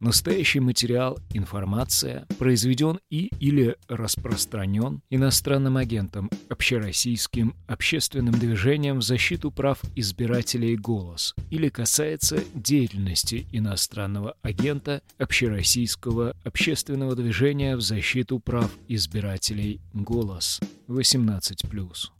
[0.00, 9.78] Настоящий материал, информация произведен и или распространен иностранным агентом, общероссийским общественным движением в защиту прав
[9.96, 20.60] избирателей «Голос» или касается деятельности иностранного агента общероссийского общественного движения в защиту прав избирателей «Голос»
[20.88, 22.19] 18+.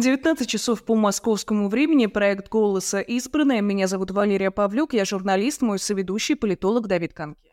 [0.00, 3.60] 19 часов по московскому времени, проект «Голоса» избранная.
[3.60, 7.50] Меня зовут Валерия Павлюк, я журналист, мой соведущий политолог Давид Канки.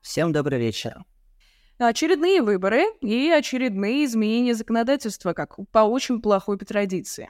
[0.00, 1.04] Всем добрый вечер.
[1.78, 7.28] Очередные выборы и очередные изменения законодательства, как по очень плохой традиции.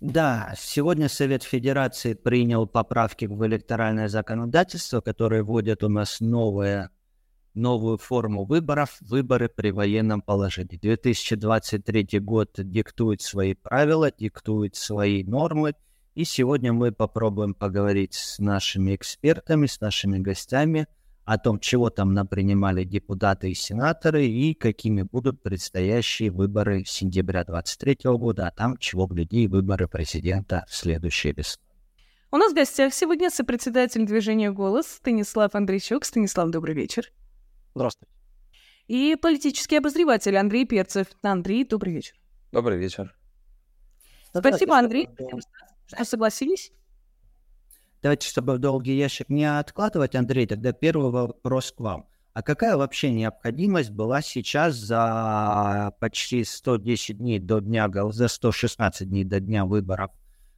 [0.00, 6.90] Да, сегодня Совет Федерации принял поправки в электоральное законодательство, которые вводят у нас новое
[7.54, 10.78] новую форму выборов, выборы при военном положении.
[10.78, 15.74] 2023 год диктует свои правила, диктует свои нормы,
[16.14, 20.86] и сегодня мы попробуем поговорить с нашими экспертами, с нашими гостями
[21.24, 28.10] о том, чего там напринимали депутаты и сенаторы, и какими будут предстоящие выборы сентября 2023
[28.18, 31.64] года, а там, чего гляди, выборы президента в следующей весной.
[32.32, 36.04] У нас в гостях сегодня сопредседатель движения «Голос» Станислав Андрейчук.
[36.04, 37.12] Станислав, добрый вечер.
[37.74, 38.12] Здравствуйте.
[38.86, 41.06] И политический обозреватель Андрей Перцев.
[41.22, 42.14] Андрей, добрый вечер.
[42.52, 43.16] Добрый вечер.
[44.34, 45.08] Спасибо, Андрей,
[45.86, 46.72] что согласились.
[48.02, 52.08] Давайте, чтобы в долгий ящик не откладывать, Андрей, тогда первый вопрос к вам.
[52.32, 59.24] А какая вообще необходимость была сейчас за почти 110 дней до дня, за 116 дней
[59.24, 60.10] до дня выборов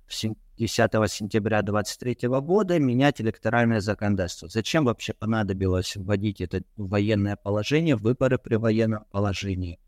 [0.07, 0.15] в
[0.57, 4.49] 10 сентября 2023 года менять электоральное законодательство.
[4.49, 9.81] Зачем вообще понадобилось вводить это военное положение, выборы при военном положении?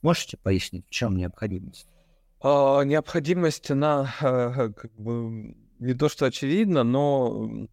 [0.00, 1.88] Можете пояснить, в чем необходимость?
[2.40, 7.66] А, необходимость, она э, как бы не то что очевидна, но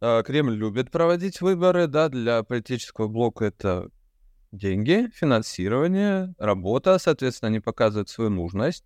[0.00, 3.90] э, Кремль любит проводить выборы, да, для политического блока это
[4.52, 8.84] деньги, финансирование, работа, соответственно, они показывают свою нужность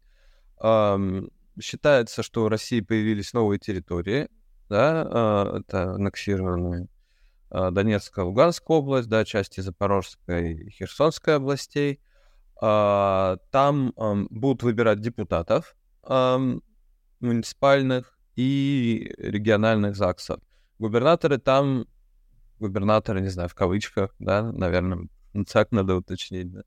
[1.60, 4.28] считается, что в России появились новые территории,
[4.68, 6.88] да, а, это аннексированные
[7.50, 12.00] а, Донецкая, Луганская область, да, части Запорожской и Херсонской областей.
[12.60, 13.92] А, там
[14.30, 15.76] будут выбирать депутатов
[17.20, 20.40] муниципальных и региональных ЗАГСов.
[20.78, 21.86] Губернаторы там,
[22.60, 25.08] губернаторы, не знаю, в кавычках, да, наверное,
[25.52, 26.62] так надо уточнить, да,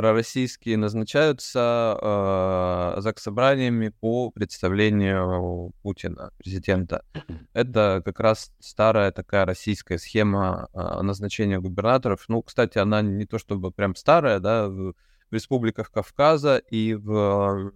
[0.00, 7.04] пророссийские назначаются э, заксобраниями по представлению Путина, президента.
[7.52, 12.24] Это как раз старая такая российская схема э, назначения губернаторов.
[12.28, 17.12] Ну, кстати, она не то чтобы прям старая, да, в, в республиках Кавказа и в
[17.12, 17.70] э,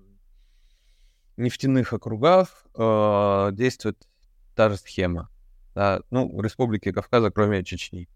[1.36, 4.08] нефтяных округах э, действует
[4.54, 5.28] та же схема.
[5.74, 8.08] Да, ну, в республике Кавказа, кроме Чечни.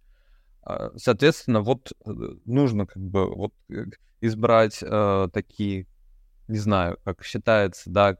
[0.68, 2.10] А, соответственно, вот э,
[2.44, 3.86] нужно как бы вот э,
[4.20, 5.86] избрать э, такие,
[6.46, 8.16] не знаю, как считается, да,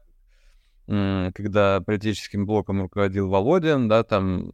[0.87, 4.53] когда политическим блоком руководил Володин, да, там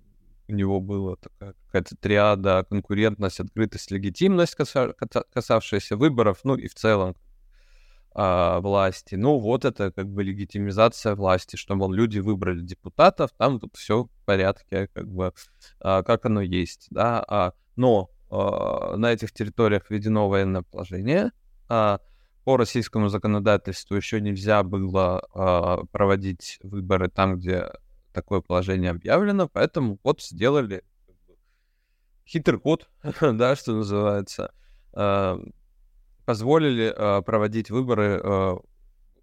[0.49, 4.57] у него была такая какая-то триада конкурентность, открытость, легитимность,
[5.33, 7.15] касавшаяся выборов, ну и в целом
[8.13, 9.15] э, власти.
[9.15, 14.03] Ну вот это как бы легитимизация власти, что, мол, люди выбрали депутатов, там вот все
[14.03, 15.33] в порядке, как бы,
[15.79, 21.31] э, как оно есть, да, а но э, на этих территориях введено военное положение.
[21.69, 21.99] Э,
[22.43, 27.71] по российскому законодательству еще нельзя было э, проводить выборы там, где
[28.13, 30.83] такое положение объявлено, поэтому вот сделали
[32.25, 32.89] хитрый ход,
[33.21, 34.51] да, что называется,
[34.93, 35.37] э,
[36.25, 38.55] позволили э, проводить выборы э,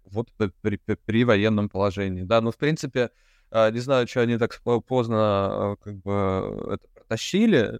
[0.05, 0.31] вот
[0.61, 3.09] при, при, при военном положении, да, но в принципе
[3.51, 7.79] не знаю, что они так поздно как бы это протащили,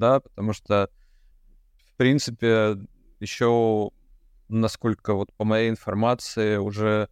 [0.00, 0.90] да, потому что,
[1.92, 2.76] в принципе,
[3.20, 3.90] еще,
[4.48, 7.08] насколько вот по моей информации, уже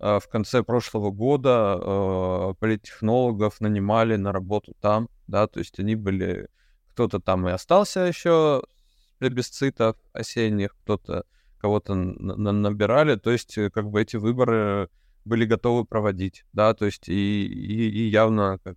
[0.00, 5.94] э, в конце прошлого года э, политтехнологов нанимали на работу там, да, то есть они
[5.94, 6.48] были,
[6.90, 8.62] кто-то там и остался еще
[8.98, 11.24] с плебисцитов осенних, кто-то
[11.58, 14.90] кого-то набирали, то есть э, как бы эти выборы
[15.24, 18.76] были готовы проводить, да, то есть и, и, и явно как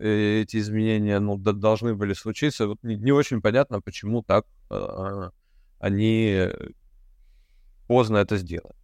[0.00, 2.66] эти изменения ну, должны были случиться.
[2.66, 5.30] Вот не, не очень понятно, почему так э,
[5.78, 6.48] они
[7.86, 8.74] поздно это сделали.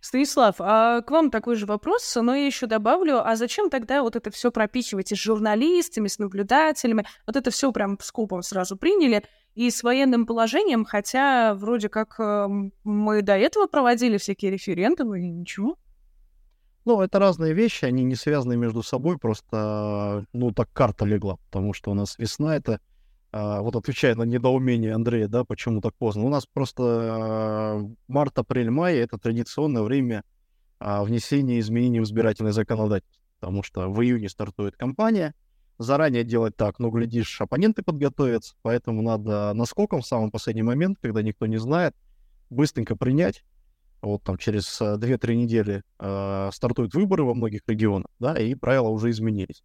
[0.00, 4.16] Станислав, а к вам такой же вопрос, но я еще добавлю, а зачем тогда вот
[4.16, 7.04] это все пропихивать с журналистами, с наблюдателями?
[7.26, 9.24] Вот это все прям скопом сразу приняли
[9.54, 12.48] и с военным положением, хотя вроде как э,
[12.82, 15.76] мы до этого проводили всякие референдумы и ничего.
[16.84, 21.74] Ну, это разные вещи, они не связаны между собой, просто, ну, так карта легла, потому
[21.74, 22.80] что у нас весна— это
[23.32, 26.24] а, вот отвечая на недоумение Андрея, да, почему так поздно.
[26.24, 30.24] У нас просто а, март, апрель, май— это традиционное время
[30.78, 35.34] а, внесения изменений в избирательное законодательство, потому что в июне стартует кампания,
[35.78, 41.22] заранее делать так, ну, глядишь, оппоненты подготовятся, поэтому надо наскоком в самый последний момент, когда
[41.22, 41.94] никто не знает,
[42.48, 43.44] быстренько принять.
[44.02, 49.10] Вот там через 2-3 недели э, стартуют выборы во многих регионах, да, и правила уже
[49.10, 49.62] изменились.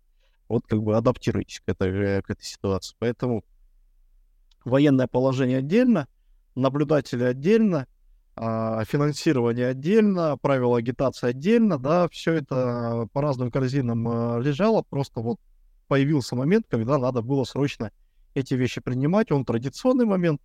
[0.49, 2.95] Вот как бы адаптируйтесь к этой, к этой ситуации.
[2.99, 3.43] Поэтому
[4.65, 6.07] военное положение отдельно,
[6.55, 7.87] наблюдатели отдельно,
[8.35, 15.21] а, финансирование отдельно, правила агитации отдельно, да, все это по разным корзинам а, лежало, просто
[15.21, 15.39] вот
[15.87, 17.91] появился момент, когда надо было срочно
[18.33, 20.41] эти вещи принимать, он традиционный момент,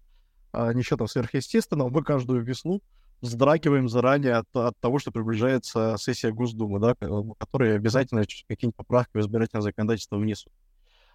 [0.53, 2.81] а, ничего там сверхъестественного, мы каждую весну
[3.21, 6.95] вздракиваем заранее от, от того, что приближается сессия Госдумы, да,
[7.39, 10.53] которая обязательно какие-нибудь поправки в избирательное законодательство внесут.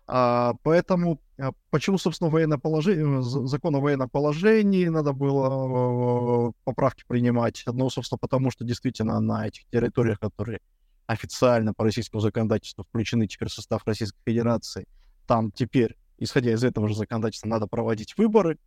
[0.07, 7.03] А, поэтому а, почему, собственно, военное положение, закон о военном положении надо было э, поправки
[7.07, 7.63] принимать?
[7.65, 10.59] Ну, собственно, потому что действительно на этих территориях, которые
[11.07, 14.87] официально по российскому законодательству включены теперь в состав Российской Федерации,
[15.25, 18.59] там теперь, исходя из этого же законодательства, надо проводить выборы,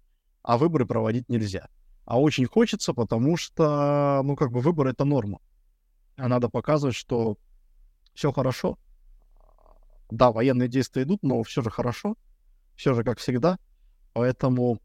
[0.42, 1.68] а выборы проводить нельзя.
[2.08, 5.40] А очень хочется, потому что, ну, как бы выборы— это норма.
[6.16, 7.36] А надо показывать, что
[8.14, 8.78] все хорошо,
[10.10, 12.16] да, военные действия идут, но все же хорошо,
[12.76, 13.58] все же как всегда.
[14.14, 14.78] Поэтому,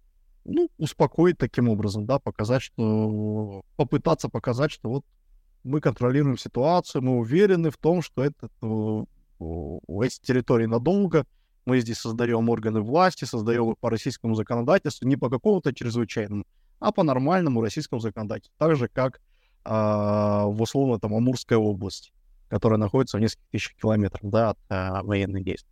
[0.43, 3.63] ну, успокоить таким образом, да, показать, что...
[3.77, 5.05] Попытаться показать, что вот
[5.63, 8.49] мы контролируем ситуацию, мы уверены в том, что это,
[9.39, 11.25] эти территории надолго,
[11.65, 16.43] мы здесь создаем органы власти, создаем их по российскому законодательству, не по какому-то чрезвычайному,
[16.83, 19.17] а по нормальному российскому законодательству, так же, как
[19.65, 22.13] э, в условно там Амурской области
[22.53, 25.71] которая находится в нескольких тысячах километров да, от э, военных действий.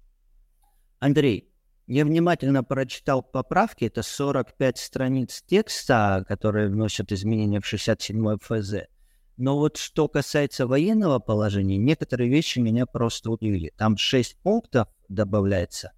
[0.97, 1.47] Андрей,
[1.85, 8.73] я внимательно прочитал поправки, это 45 страниц текста, которые вносят изменения в 67 ФЗ.
[9.37, 13.71] Но вот что касается военного положения, некоторые вещи меня просто удивили.
[13.77, 15.91] Там 6 пунктов добавляется,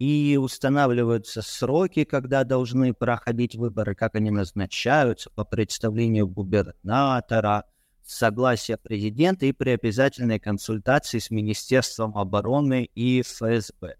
[0.00, 7.64] и устанавливаются сроки, когда должны проходить выборы, как они назначаются по представлению губернатора–
[8.10, 13.96] согласия президента и при обязательной консультации с Министерством обороны и ФСБ.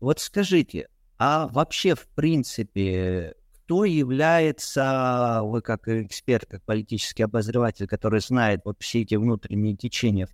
[0.00, 0.88] Вот скажите,
[1.18, 8.76] а вообще, в принципе, кто является, вы как эксперт, как политический обозреватель, который знает вот
[8.80, 10.26] все эти внутренние течения,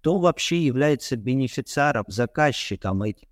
[0.00, 3.28] кто вообще является бенефициаром, заказчиком этих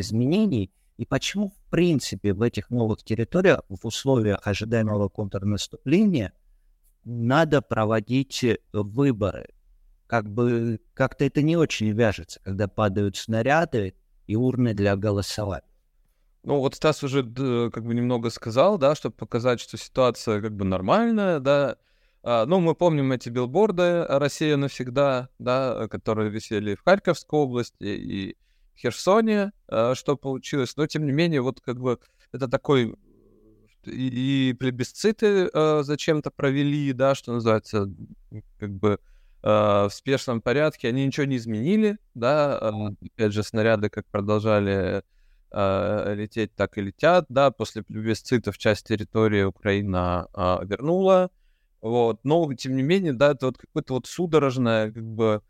[0.00, 6.32] изменений, и почему, в принципе, в этих новых территориях, в условиях ожидаемого контрнаступления–
[7.04, 9.48] надо проводить э, выборы.
[10.06, 13.94] Как бы как-то это не очень вяжется, когда падают снаряды
[14.26, 15.66] и урны для голосования.
[16.42, 17.22] Ну, вот Стас уже
[17.70, 21.76] как бы немного сказал, да, чтобы показать, что ситуация как бы нормальная, да.
[22.22, 28.36] А, ну, мы помним эти билборды «Россия навсегда», да, которые висели в Харьковской области и
[28.76, 30.76] Херсоне, а, что получилось.
[30.76, 31.98] Но, тем не менее, вот как бы
[32.32, 32.96] это такой
[33.86, 37.90] и, и плебисциты э, зачем-то провели, да, что называется,
[38.58, 38.98] как бы
[39.42, 45.02] э, в спешном порядке, они ничего не изменили, да, э, опять же, снаряды как продолжали
[45.50, 51.30] э, лететь, так и летят, да, после плебисцитов часть территории Украина э, вернула,
[51.80, 55.42] вот, но, тем не менее, да, это вот какое-то вот судорожное, как бы,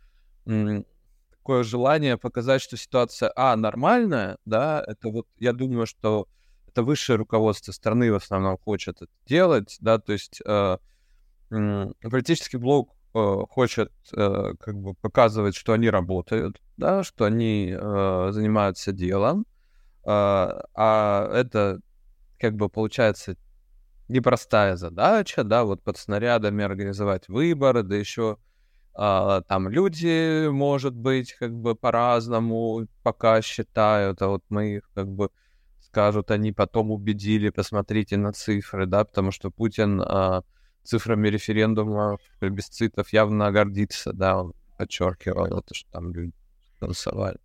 [1.45, 6.27] такое желание показать, что ситуация, а, нормальная, да, это вот, я думаю, что
[6.67, 10.79] это высшее руководство страны в основном хочет это делать, да, то есть э,
[12.01, 18.29] политический блок э, хочет э, как бы показывать, что они работают, да, что они э,
[18.31, 19.45] занимаются делом, э,
[20.07, 21.79] а это
[22.39, 23.37] как бы получается
[24.09, 28.39] непростая задача, да, вот под снарядами организовать выборы, да еще
[28.95, 35.09] а, там люди, может быть, как бы по-разному пока считают, а вот мы их как
[35.09, 35.31] бы
[35.81, 40.43] скажут, они потом убедили, посмотрите на цифры, да, потому что Путин а,
[40.85, 46.33] цифрами референдума плебисцитов явно гордится, да, он подчеркивал это, что там люди
[46.81, 47.39] голосовали.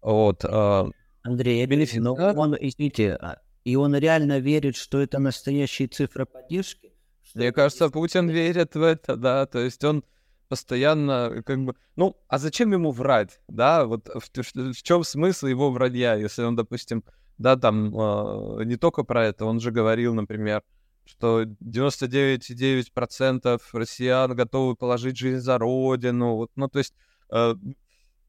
[0.00, 0.44] Вот.
[0.44, 0.88] А...
[1.22, 6.92] Андрей, я но он, извините, а, и он реально верит, что это настоящие цифры поддержки?
[7.34, 10.02] Мне кажется, Путин верит в это, да, то есть он
[10.48, 11.74] постоянно как бы...
[11.96, 13.84] Ну, а зачем ему врать, да?
[13.84, 17.04] Вот в, в, чем смысл его вранья, если он, допустим,
[17.38, 20.62] да, там э, не только про это, он же говорил, например,
[21.04, 26.36] что 99,9% россиян готовы положить жизнь за родину.
[26.36, 26.94] Вот, ну, то есть
[27.30, 27.54] э,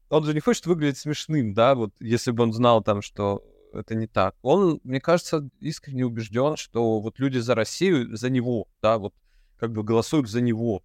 [0.08, 3.94] он же не хочет выглядеть смешным, да, вот если бы он знал там, что это
[3.94, 4.34] не так.
[4.42, 9.14] Он, мне кажется, искренне убежден, что вот люди за Россию, за него, да, вот
[9.58, 10.82] как бы голосуют за него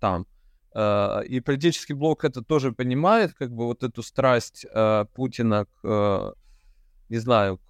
[0.00, 0.26] там.
[0.74, 5.70] Э, и политический блок это тоже понимает, как бы вот эту страсть э, Путина к,
[5.84, 6.32] э,
[7.08, 7.60] не знаю,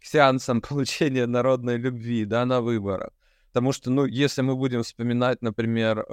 [0.00, 3.10] к сеансам получения народной любви, да, на выборах.
[3.48, 6.06] Потому что, ну, если мы будем вспоминать, например,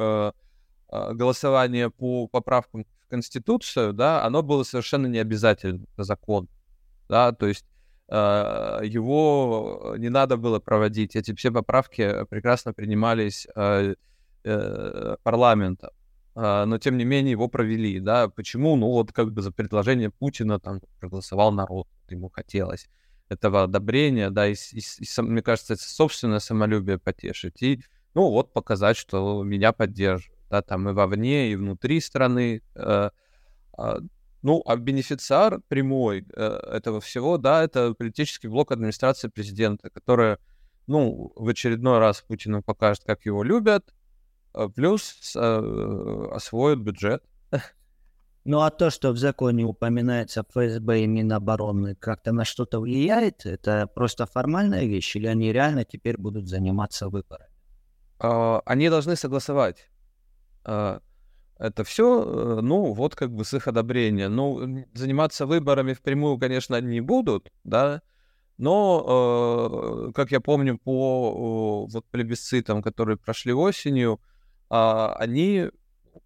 [0.89, 6.48] голосование по поправкам в Конституцию, да, оно было совершенно не обязательно, это закон
[7.10, 7.65] да, то есть
[8.10, 11.15] его не надо было проводить.
[11.15, 13.48] Эти все поправки прекрасно принимались
[14.44, 15.92] э, парламентом.
[16.36, 18.30] Э, но, тем не менее, его провели, да.
[18.30, 18.76] Почему?
[18.76, 22.88] Ну, вот как бы за предложение Путина там проголосовал народ, ему хотелось
[23.30, 27.62] этого одобрения, да, и, и, и мне кажется, это собственное самолюбие потешить.
[27.62, 27.84] И,
[28.14, 32.62] ну, вот показать, что меня поддерживают, да, там и вовне, и внутри страны.
[32.76, 33.10] Э,
[33.78, 34.00] э,
[34.44, 40.38] ну, а бенефициар прямой э, этого всего, да, это политический блок администрации президента, которая,
[40.86, 43.94] ну, в очередной раз Путину покажет, как его любят,
[44.75, 47.24] плюс э, освоит бюджет.
[48.45, 53.45] Ну, а то, что в законе упоминается ФСБ и Минобороны, как-то на что-то влияет?
[53.45, 57.50] Это просто формальная вещь, или они реально теперь будут заниматься выборами?
[58.19, 59.89] Э, они должны согласовать.
[60.65, 61.00] Э,
[61.57, 64.27] это все, э, ну, вот как бы с их одобрения.
[64.27, 68.01] Ну, заниматься выборами впрямую, конечно, они не будут, да,
[68.57, 74.33] но, э, как я помню, по вот плебисцитам, которые прошли осенью, э,
[74.74, 75.70] они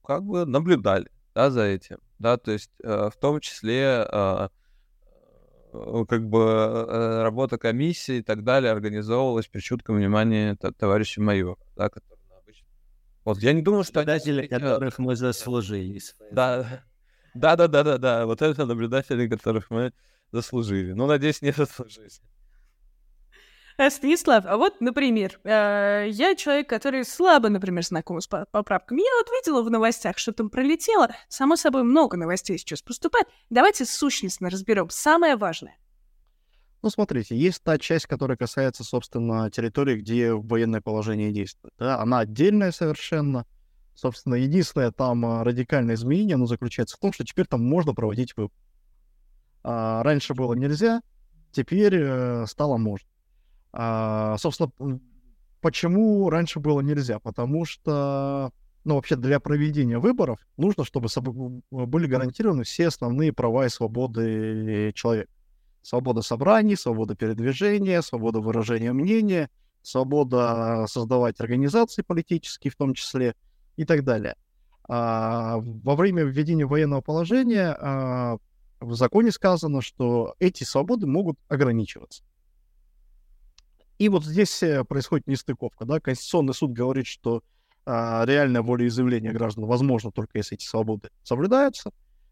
[0.06, 4.48] как бы наблюдали, да, за этим, да, то есть э, в том числе э,
[6.08, 11.90] как бы э, работа комиссии и так далее организовывалась при чутком внимании товарища майора, да,
[11.90, 12.18] который
[13.28, 14.48] вот я не думаю, что наблюдатели, они...
[14.48, 16.00] которых мы заслужили.
[16.32, 16.86] Да,
[17.34, 18.26] да, да, да, да, да.
[18.26, 19.92] Вот это наблюдатели, которых мы
[20.32, 20.94] заслужили.
[20.94, 22.08] Ну, надеюсь, не заслужили.
[23.78, 29.02] Э, Станислав, а вот, например, э, я человек, который слабо, например, знаком с поправками.
[29.02, 31.10] Я вот видела в новостях, что там пролетело.
[31.30, 33.28] Само собой, много новостей сейчас поступает.
[33.50, 35.78] Давайте сущностно разберем самое важное.
[36.84, 41.74] Ну, смотрите, есть та часть, которая касается, собственно, территории, где военное положение действует.
[41.78, 42.00] Да?
[42.00, 43.46] Она отдельная совершенно.
[43.96, 48.38] Собственно, единственное там а, радикальное изменение, оно заключается в том, что теперь там можно проводить
[48.38, 48.56] выбор.
[49.64, 51.02] А, раньше было нельзя,
[51.52, 53.08] теперь э, стало можно.
[53.80, 54.72] А, собственно,
[55.62, 57.20] почему раньше было нельзя?
[57.20, 58.52] Потому что,
[58.84, 61.10] ну, вообще для проведения выборов нужно, чтобы
[61.70, 65.30] были гарантированы все основные права и свободы человека.
[65.84, 69.48] Свобода собраний, свобода передвижения, свобода выражения мнения,
[69.84, 73.36] свобода создавать организации политические в том числе
[73.76, 74.38] и так далее.
[74.90, 78.38] А, во время введения военного положения а,
[78.80, 82.24] в законе сказано, что эти свободы могут ограничиваться.
[83.98, 85.86] И вот здесь э, происходит нестыковка.
[85.86, 86.00] Да?
[86.00, 87.44] Конституционный суд говорит, что
[87.86, 91.92] а, реальное волеизъявление граждан возможно только если эти свободы соблюдаются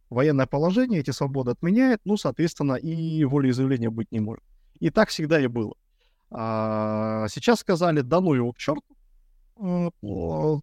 [0.10, 4.43] военное положение эти свободы отменяет, ну, соответственно, и волеизъявления быть не может.
[4.79, 5.75] И так всегда и было.
[6.31, 8.84] А, сейчас сказали, да ну его к черту.
[9.57, 10.62] То,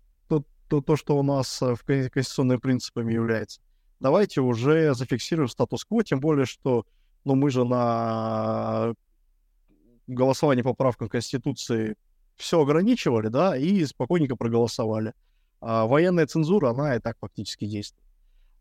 [0.68, 3.60] то, то, что у нас в конституционными принципами является.
[4.00, 6.84] Давайте уже зафиксируем статус-кво, тем более, что
[7.24, 8.94] ну, мы же на
[10.14, 11.96] голосовании по правкам Конституции
[12.36, 15.14] все ограничивали, да, и спокойненько проголосовали.
[15.60, 18.02] А военная цензура, она и так фактически действует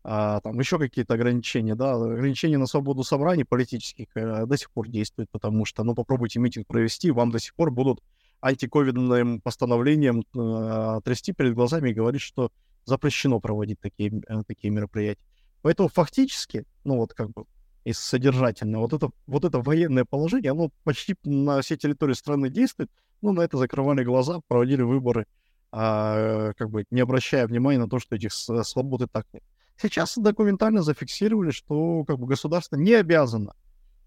[0.04, 4.88] а, там еще какие-то ограничения, да, ограничения на свободу собраний политических э, до сих пор
[4.88, 8.02] действуют, потому что, ну, попробуйте митинг провести, вам до сих пор будут
[8.40, 12.50] антиковидным постановлением э, трясти перед глазами и говорить, что
[12.84, 15.22] запрещено проводить такие, э, такие мероприятия.
[15.62, 17.44] Поэтому фактически, ну, вот как бы
[17.84, 22.90] и содержательно, вот это, вот это военное положение, оно почти на всей территории страны действует,
[23.22, 25.26] ну, на это закрывали глаза, проводили выборы,
[25.70, 29.42] а, как бы не обращая внимания на то, что этих свобод и так нет.
[29.80, 33.54] Сейчас документально зафиксировали, что как бы государство не обязано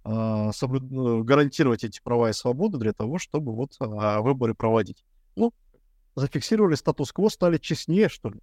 [0.05, 0.79] э, соблю...
[0.81, 5.03] Ну, гарантировать эти права и свободы для того, чтобы вот э, выборы проводить.
[5.35, 5.53] Ну,
[6.15, 8.39] зафиксировали статус-кво, стали честнее, что ли,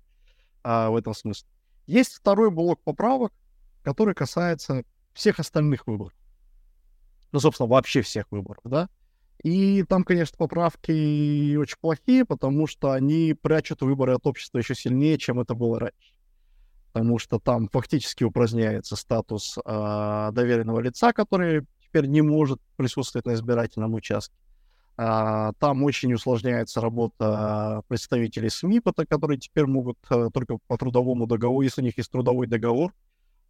[0.64, 1.48] э, в этом смысле.
[1.86, 3.32] Есть второй блок поправок,
[3.82, 4.82] который касается
[5.14, 6.14] всех остальных выборов.
[7.33, 8.88] Ну, собственно, вообще всех выборов, да.
[9.42, 15.19] И там, конечно, поправки очень плохие, потому что они прячут выборы от общества еще сильнее,
[15.19, 16.12] чем это было раньше
[16.92, 23.35] потому что там фактически упраздняется статус э, доверенного лица, который теперь не может присутствовать на
[23.35, 24.35] избирательном участке.
[24.99, 31.62] А, там очень усложняется работа представителей СМИ, которые теперь могут э, только по трудовому договору,
[31.62, 32.92] если у них есть трудовой договор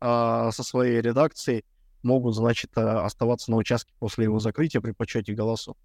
[0.03, 1.65] со своей редакцией,
[2.03, 5.77] могут, значит, э, оставаться на участке после его закрытия при подсчете голосов.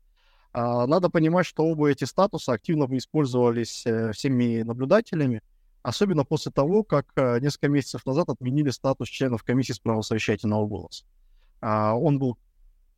[0.54, 5.42] А, надо понимать, что оба эти статуса активно использовались э, всеми наблюдателями,
[5.84, 7.06] особенно после того, как
[7.42, 11.06] несколько месяцев назад отменили статус членов комиссии с правосовещательного голоса.
[11.62, 12.38] Он был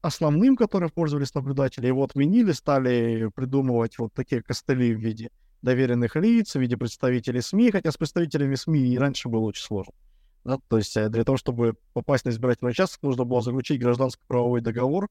[0.01, 5.29] основным, которым пользовались наблюдатели, его отменили, стали придумывать вот такие костыли в виде
[5.61, 9.93] доверенных лиц, в виде представителей СМИ, хотя с представителями СМИ и раньше было очень сложно.
[10.43, 10.59] Да?
[10.67, 15.09] То есть э, для того, чтобы попасть на избирательный участок, нужно было заключить гражданско-правовой договор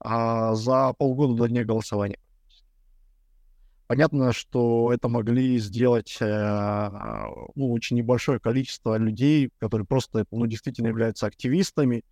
[0.00, 2.18] а, за полгода до дня голосования.
[3.86, 10.88] Понятно, что это могли сделать э, ну, очень небольшое количество людей, которые просто ну, действительно
[10.88, 12.02] являются активистами,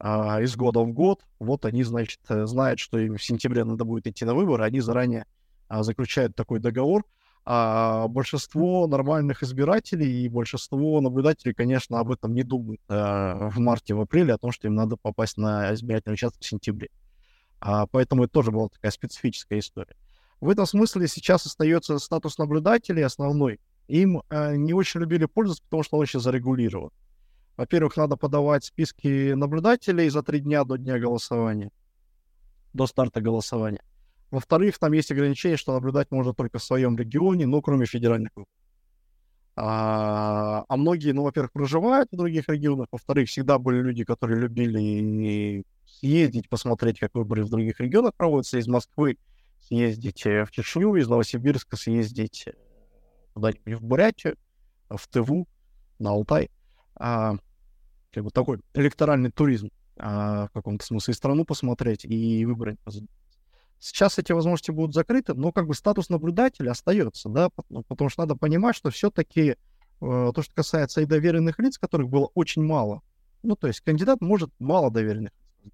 [0.00, 1.22] а, из года в год.
[1.38, 4.80] Вот они, значит, э, знают, что им в сентябре надо будет идти на выборы, они
[4.80, 5.26] заранее
[5.68, 7.04] а, заключают такой договор.
[7.44, 13.94] А большинство нормальных избирателей и большинство наблюдателей, конечно, об этом не думают а, в марте,
[13.94, 16.90] в апреле, о том, что им надо попасть на избирательный участок в сентябре.
[17.60, 19.96] А, поэтому это тоже была такая специфическая история.
[20.40, 23.60] В этом смысле сейчас остается статус наблюдателей основной.
[23.88, 26.90] Им а, не очень любили пользоваться, потому что он очень зарегулирован.
[27.56, 31.70] Во-первых, надо подавать списки наблюдателей за три дня до дня голосования,
[32.72, 33.82] до старта голосования.
[34.30, 38.48] Во-вторых, там есть ограничение, что наблюдать можно только в своем регионе, ну, кроме федеральных выборов.
[39.56, 45.64] А, а многие, ну, во-первых, проживают в других регионах, во-вторых, всегда были люди, которые любили
[45.86, 49.18] съездить, посмотреть, как выборы в других регионах проводятся, из Москвы
[49.60, 52.46] съездить в Чечню, из Новосибирска съездить
[53.34, 54.36] куда-нибудь в Бурятию,
[54.88, 55.46] в Тыву,
[55.98, 56.50] на Алтай.
[56.94, 57.34] А,
[58.12, 62.78] как бы такой электоральный туризм а, в каком-то смысле, и страну посмотреть, и выбрать.
[63.80, 68.22] Сейчас эти возможности будут закрыты, но как бы статус наблюдателя остается, да, потому, потому что
[68.22, 69.56] надо понимать, что все-таки э,
[70.00, 73.00] то, что касается и доверенных лиц, которых было очень мало,
[73.42, 75.32] ну, то есть кандидат может мало доверенных
[75.64, 75.72] лиц.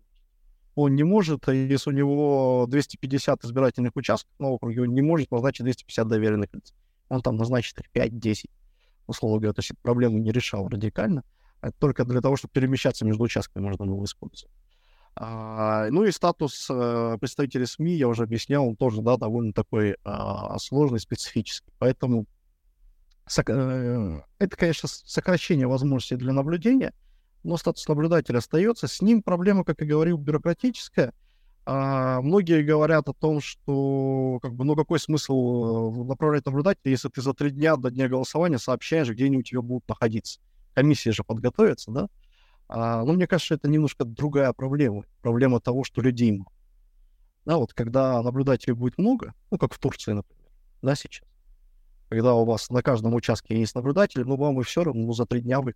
[0.76, 5.64] Он не может, если у него 250 избирательных участков на округе, он не может назначить
[5.64, 6.74] 250 доверенных лиц.
[7.08, 8.44] Он там назначит 5-10,
[9.08, 11.24] условно говоря, то есть проблему не решал радикально.
[11.60, 14.54] Это только для того, чтобы перемещаться между участками можно было использовать.
[15.18, 19.96] А, ну и статус а, представителей СМИ, я уже объяснял, он тоже, да, довольно такой
[20.04, 21.72] а, сложный, специфический.
[21.78, 22.26] Поэтому
[23.34, 26.92] э, это, конечно, сокращение возможностей для наблюдения,
[27.44, 28.88] но статус наблюдателя остается.
[28.88, 31.14] С ним проблема, как и говорил, бюрократическая.
[31.64, 37.08] А, многие говорят о том, что как бы, ну какой смысл э, направлять наблюдателя, если
[37.08, 40.40] ты за три дня до дня голосования сообщаешь, где они у тебя будут находиться
[40.76, 42.08] комиссия же подготовится, да?
[42.68, 45.04] А, но мне кажется, это немножко другая проблема.
[45.22, 46.50] Проблема того, что людей мало.
[47.44, 50.50] Да, вот когда наблюдателей будет много, ну, как в Турции, например,
[50.82, 51.24] да, сейчас,
[52.08, 55.26] когда у вас на каждом участке есть наблюдатели, ну, вам и все равно, ну, за
[55.26, 55.74] три дня вы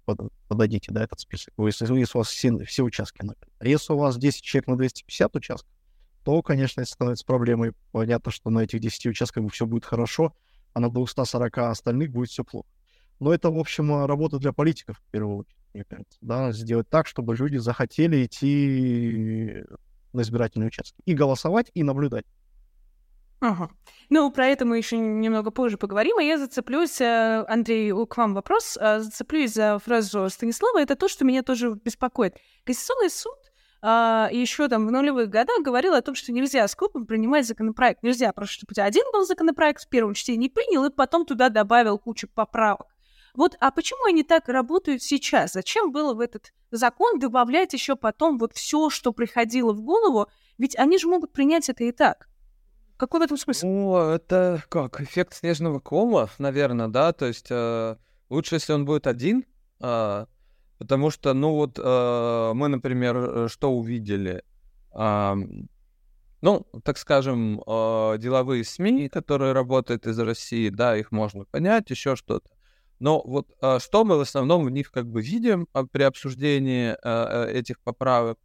[0.48, 3.24] подадите, да, этот список, если, если у вас все, все участки.
[3.58, 5.72] А если у вас 10 человек на 250 участков,
[6.24, 7.72] то, конечно, это становится проблемой.
[7.92, 10.34] Понятно, что на этих 10 участках все будет хорошо,
[10.74, 12.68] а на 240 остальных будет все плохо.
[13.20, 16.18] Но это, в общем, работа для политиков, в первую очередь, мне кажется.
[16.20, 19.64] Да, сделать так, чтобы люди захотели идти
[20.12, 21.00] на избирательные участки.
[21.04, 22.24] И голосовать, и наблюдать.
[23.40, 23.70] Ага.
[24.10, 28.34] Ну, про это мы еще немного позже поговорим, а я зацеплюсь, э, Андрей, к вам
[28.34, 32.36] вопрос, а, зацеплюсь за фразу Станислава, это то, что меня тоже беспокоит.
[32.64, 33.38] Конституционный суд
[33.82, 38.02] а, еще там в нулевых годах говорил о том, что нельзя скопом принимать законопроект.
[38.02, 42.28] Нельзя просто, чтобы один был законопроект в первом чтении принял, и потом туда добавил кучу
[42.28, 42.88] поправок.
[43.34, 45.52] Вот, а почему они так работают сейчас?
[45.52, 50.28] Зачем было в этот закон добавлять еще потом вот все, что приходило в голову?
[50.58, 52.28] Ведь они же могут принять это и так.
[52.96, 53.66] Какой в этом смысл?
[53.66, 57.96] Ну, это как, эффект снежного кома, наверное, да, то есть э,
[58.28, 59.46] лучше, если он будет один,
[59.80, 60.26] э,
[60.76, 64.42] потому что, ну вот, э, мы, например, э, что увидели?
[64.92, 65.34] Э,
[66.42, 72.16] ну, так скажем, э, деловые СМИ, которые работают из России, да, их можно понять, еще
[72.16, 72.50] что-то.
[73.00, 76.94] Но вот э, что мы в основном в них как бы видим э, при обсуждении
[77.02, 78.38] э, этих поправок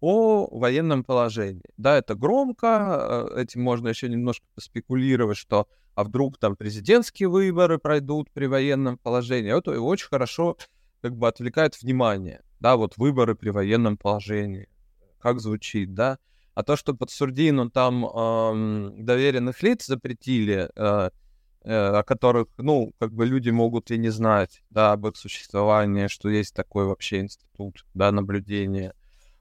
[0.00, 1.64] о военном положении.
[1.76, 8.30] Да, это громко, этим можно еще немножко поспекулировать, что а вдруг там президентские выборы пройдут
[8.32, 9.56] при военном положении.
[9.56, 10.56] Это очень хорошо
[11.02, 12.42] как бы отвлекает внимание.
[12.60, 14.68] Да, вот выборы при военном положении.
[15.20, 16.18] Как звучит, да?
[16.54, 21.10] А то, что под Сурдину там э, доверенных лиц запретили, Э,
[21.64, 26.28] о которых, ну, как бы люди могут и не знать, да, об их существовании, что
[26.28, 28.94] есть такой вообще институт, да, наблюдения,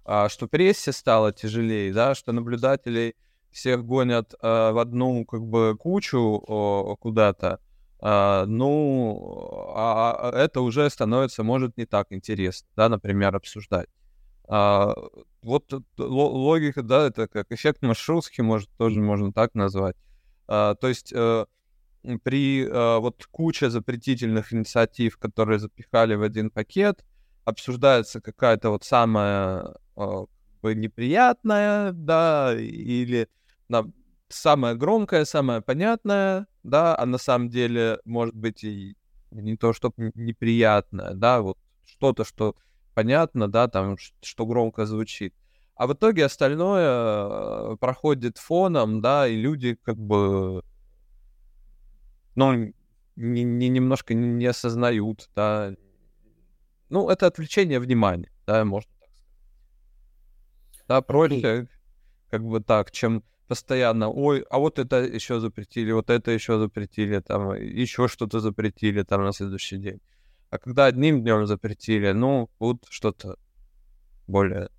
[0.06, 3.16] а, что прессе стало тяжелее, да, что наблюдателей
[3.52, 7.60] всех гонят э, в одну как бы кучу э, куда-то,
[8.02, 13.90] э, ну, а, а это уже становится, может, не так интересно, да, например, обсуждать.
[14.48, 14.94] А,
[15.44, 19.96] вот логика, да, это как эффект маршрутки, может, тоже можно так назвать.
[20.48, 21.46] А, то есть э,
[22.24, 27.06] при э, вот куче запретительных инициатив, которые запихали в один пакет,
[27.46, 30.26] обсуждается какая-то вот самая э,
[30.64, 33.28] неприятная, да, или
[33.68, 33.92] на,
[34.30, 38.96] самая громкая, самая понятная, да, а на самом деле может быть и
[39.32, 42.56] не то, что неприятное, да, вот что-то, что
[42.94, 45.34] понятно, да, там, что громко звучит.
[45.76, 50.64] А в итоге остальное э, проходит фоном, да, и люди как бы,
[52.36, 52.74] ну,
[53.15, 55.76] не, не, немножко не осознают, да.
[56.89, 60.88] Ну, это отвлечение внимания, да, можно так сказать.
[60.88, 61.67] Да, проще,
[62.30, 67.20] как бы так, чем постоянно, ой, а вот это еще запретили, вот это еще запретили,
[67.20, 70.00] там, еще что-то запретили там на следующий день.
[70.50, 73.38] А когда одним днем запретили, ну, вот что-то
[74.28, 74.70] более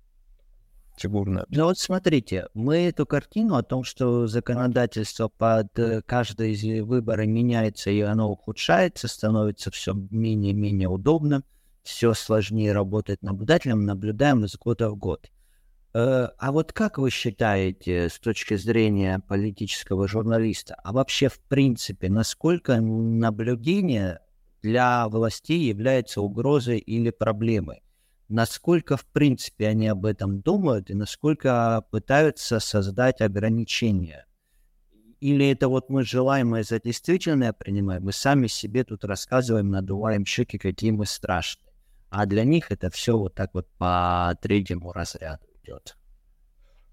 [0.95, 1.45] фигурное.
[1.49, 7.27] Ну вот смотрите, мы эту картину о том, что законодательство под э, каждый из выборов
[7.27, 11.43] меняется и оно ухудшается, становится все менее-менее удобным,
[11.83, 15.29] все сложнее работать наблюдателем, наблюдаем из года в год.
[15.93, 22.09] Э, а вот как вы считаете, с точки зрения политического журналиста, а вообще в принципе,
[22.09, 24.19] насколько наблюдение
[24.61, 27.83] для властей является угрозой или проблемой.
[28.29, 34.25] Насколько, в принципе, они об этом думают и насколько пытаются создать ограничения.
[35.19, 40.57] Или это вот мы желаемое за действительное принимаем, мы сами себе тут рассказываем, надуваем щеки,
[40.57, 41.71] какие мы страшные.
[42.09, 45.95] А для них это все вот так вот по третьему разряду идет.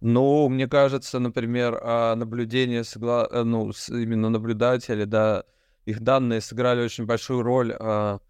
[0.01, 3.29] Ну, мне кажется, например, а, наблюдение, согла...
[3.31, 5.45] Э, ну, именно наблюдатели, да,
[5.85, 8.21] их данные сыграли очень большую роль а,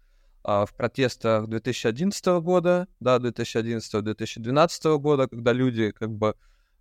[0.43, 6.35] в протестах 2011 года, да, 2011-2012 года, когда люди как бы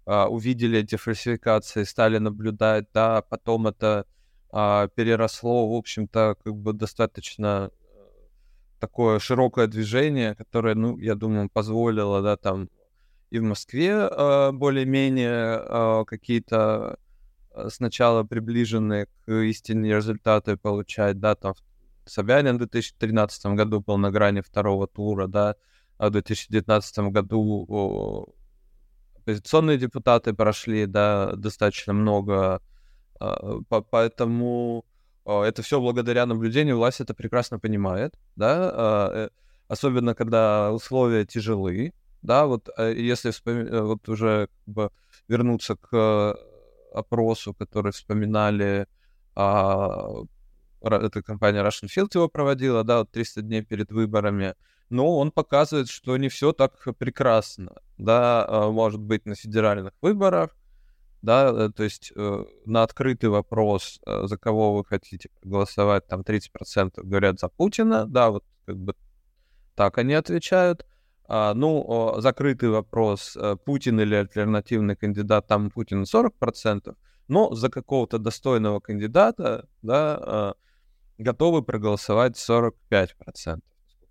[0.06, 4.06] а, увидели эти фальсификации, стали наблюдать, да, потом это
[4.50, 7.96] а, переросло, в общем-то, как бы достаточно э,
[8.80, 12.70] такое широкое движение, которое, ну, я думаю, позволило, да, там
[13.30, 16.98] и в Москве э, более-менее э, какие-то
[17.68, 21.54] сначала приближенные к истине результаты получать, да, там
[22.10, 25.54] Собянин в 2013 году был на грани второго тура, да,
[25.96, 28.34] а в 2019 году
[29.16, 32.60] оппозиционные депутаты прошли, да, достаточно много,
[33.20, 34.84] а, по, поэтому
[35.24, 39.28] о, это все благодаря наблюдению, власть это прекрасно понимает, да, а, э,
[39.68, 41.92] особенно когда условия тяжелые,
[42.22, 43.66] да, вот э, если вспом...
[43.86, 44.90] вот уже как бы
[45.28, 46.36] вернуться к
[46.92, 48.88] опросу, который вспоминали,
[49.36, 50.24] а,
[50.82, 54.54] эта компания Russian Field его проводила, да, вот 300 дней перед выборами,
[54.88, 60.56] но он показывает, что не все так прекрасно, да, а, может быть, на федеральных выборах,
[61.22, 66.22] да, э, то есть э, на открытый вопрос, э, за кого вы хотите голосовать, там
[66.22, 68.94] 30% говорят за Путина, да, вот как бы
[69.74, 70.86] так они отвечают,
[71.32, 76.96] а, ну, закрытый вопрос, э, Путин или альтернативный кандидат, там Путин 40%,
[77.28, 80.54] но за какого-то достойного кандидата, да, а,
[81.22, 83.60] готовы проголосовать 45%.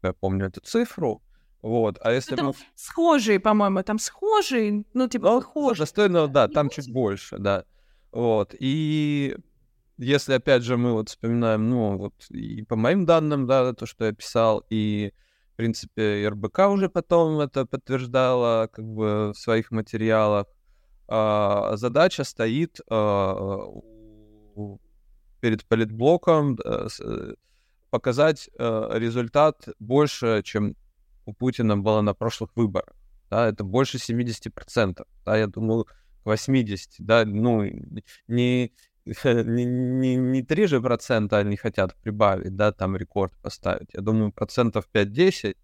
[0.02, 1.22] Я помню эту цифру.
[1.62, 2.54] Вот, а если ну, мы...
[2.76, 5.80] Схожие, по-моему, там схожие, ну, типа, ну, схожие.
[5.80, 7.66] Достойного, да, там чуть больше, да.
[8.14, 9.36] Вот, и
[9.98, 14.06] если, опять же, мы вот вспоминаем, ну, вот и по моим данным, да, то, что
[14.06, 15.12] я писал, и
[15.60, 20.46] принципе, РБК уже потом это подтверждала как бы в своих материалах.
[21.10, 23.66] А, задача стоит а,
[25.40, 27.02] перед политблоком а, с,
[27.90, 30.76] показать а, результат больше, чем
[31.26, 32.96] у Путина было на прошлых выборах.
[33.30, 35.06] Да, это больше 70%.
[35.26, 35.86] Да, я думаю,
[36.26, 36.96] 80%.
[37.00, 37.64] Да, ну,
[38.28, 38.74] не,
[39.06, 43.90] не, не, не 3 же процента они хотят прибавить, да, там рекорд поставить.
[43.94, 45.56] Я думаю, процентов 5-10,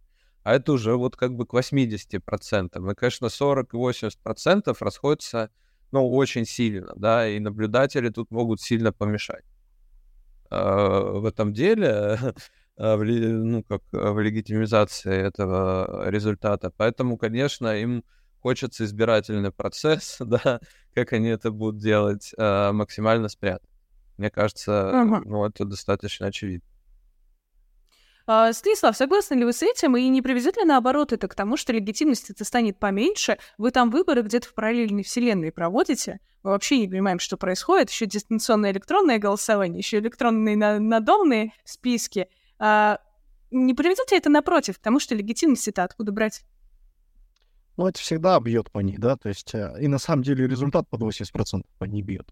[0.43, 2.89] а это уже вот как бы к 80 процентам.
[2.91, 5.49] И, конечно, 40 и 80 процентов расходятся,
[5.91, 9.43] ну, очень сильно, да, и наблюдатели тут могут сильно помешать.
[10.49, 12.17] А, в этом деле,
[12.77, 16.71] а, ну, как в легитимизации этого результата.
[16.75, 18.03] Поэтому, конечно, им
[18.39, 20.59] хочется избирательный процесс, да,
[20.93, 23.69] как они это будут делать, максимально спрятать.
[24.17, 25.21] Мне кажется, uh-huh.
[25.25, 26.67] ну, это достаточно очевидно.
[28.27, 31.57] А, Станислав, согласны ли вы с этим, и не приведет ли наоборот это к тому,
[31.57, 36.79] что легитимность это станет поменьше, вы там выборы где-то в параллельной вселенной проводите, мы вообще
[36.79, 42.27] не понимаем, что происходит, еще дистанционное электронное голосование, еще электронные надомные списки.
[42.57, 42.99] А,
[43.51, 46.43] не приведет ли это напротив, потому что легитимность это откуда брать?
[47.77, 50.87] Ну, это всегда бьет по ней, да, то есть, э, и на самом деле результат
[50.89, 52.27] под 80% по ней бьет.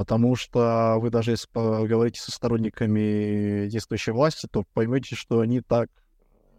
[0.00, 5.90] Потому что вы даже если поговорите со сторонниками действующей власти, то поймете, что они так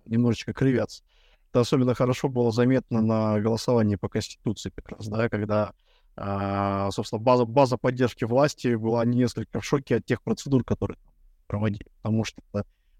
[0.05, 1.01] немножечко кривятся.
[1.49, 5.73] Это особенно хорошо было заметно на голосовании по Конституции как раз, да, когда,
[6.15, 10.99] а, собственно, база, база поддержки власти была несколько в шоке от тех процедур, которые
[11.47, 11.89] проводили.
[12.03, 12.43] Потому что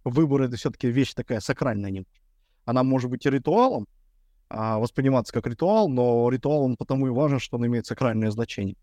[0.03, 2.19] выборы— это все-таки вещь такая сакральная немножко.
[2.65, 3.87] Она может быть и ритуалом,
[4.49, 8.75] а, восприниматься как ритуал, но ритуал он потому и важен, что он имеет сакральное значение.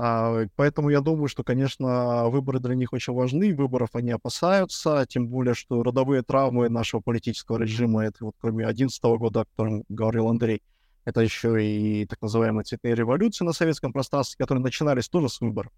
[0.00, 5.26] А, поэтому я думаю, что, конечно, выборы для них очень важны, выборов они опасаются, тем
[5.26, 10.28] более, что родовые травмы нашего политического режима, это вот кроме 2011 года, о котором говорил
[10.28, 10.62] Андрей,
[11.04, 15.72] это еще и так называемые цветные революции на советском пространстве, которые начинались тоже с выборов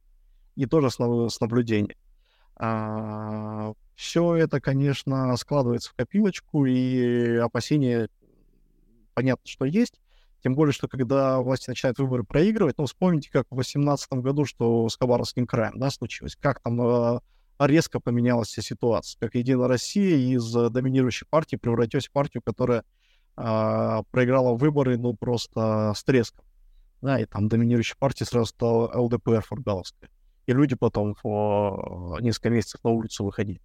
[0.54, 1.96] и тоже с, с наблюдения.
[2.56, 8.10] А, все это, конечно, складывается в копилочку, и опасения,
[9.14, 9.94] понятно, что есть.
[10.42, 14.88] Тем более, что когда власти начинают выборы проигрывать, ну, вспомните, как в 2018 году, что
[14.88, 17.20] с Хабаровским краем, да, случилось, как там э,
[17.58, 22.84] резко поменялась вся ситуация, как Единая Россия из доминирующей партии превратилась в партию, которая
[23.36, 26.44] э, проиграла выборы, ну, просто с треском.
[27.02, 30.10] Да, и там доминирующей партией сразу стала ЛДПР Фургаловская.
[30.46, 33.60] И люди потом по несколько месяцев на улицу выходили.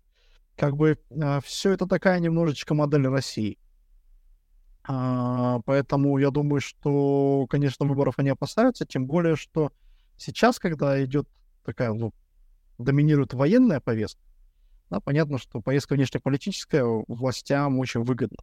[0.56, 3.58] Как бы э, все это такая немножечко модель России.
[4.88, 9.72] А, поэтому я думаю, что, конечно, выборов они опасаются, тем более, что
[10.18, 11.28] сейчас, когда идет
[11.64, 12.14] такая, ну,
[12.78, 14.22] доминирует военная повестка,
[14.90, 18.38] да, понятно, что повестка внешнеполитическая властям очень выгодна.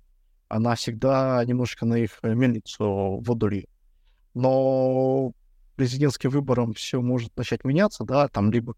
[0.48, 3.70] Она всегда немножко на их мельницу воду льет.
[4.34, 5.32] Но
[5.76, 8.74] президентским выбором все может начать меняться, да, там либо,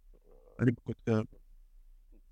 [0.58, 1.26] либо какой-то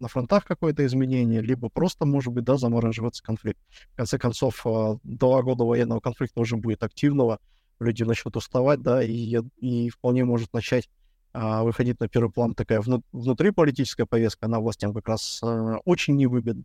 [0.02, 3.60] на фронтах какое-то изменение, либо просто, может быть, да, замораживаться конфликт.
[3.92, 4.66] В конце концов,
[5.02, 7.38] два года военного конфликта уже будет активного,
[7.80, 10.90] люди начнут уставать, да, и, и вполне может начать
[11.32, 16.16] а, выходить на первый план такая вну, внутриполитическая повестка, она властям как раз а, очень
[16.16, 16.64] невыгодна,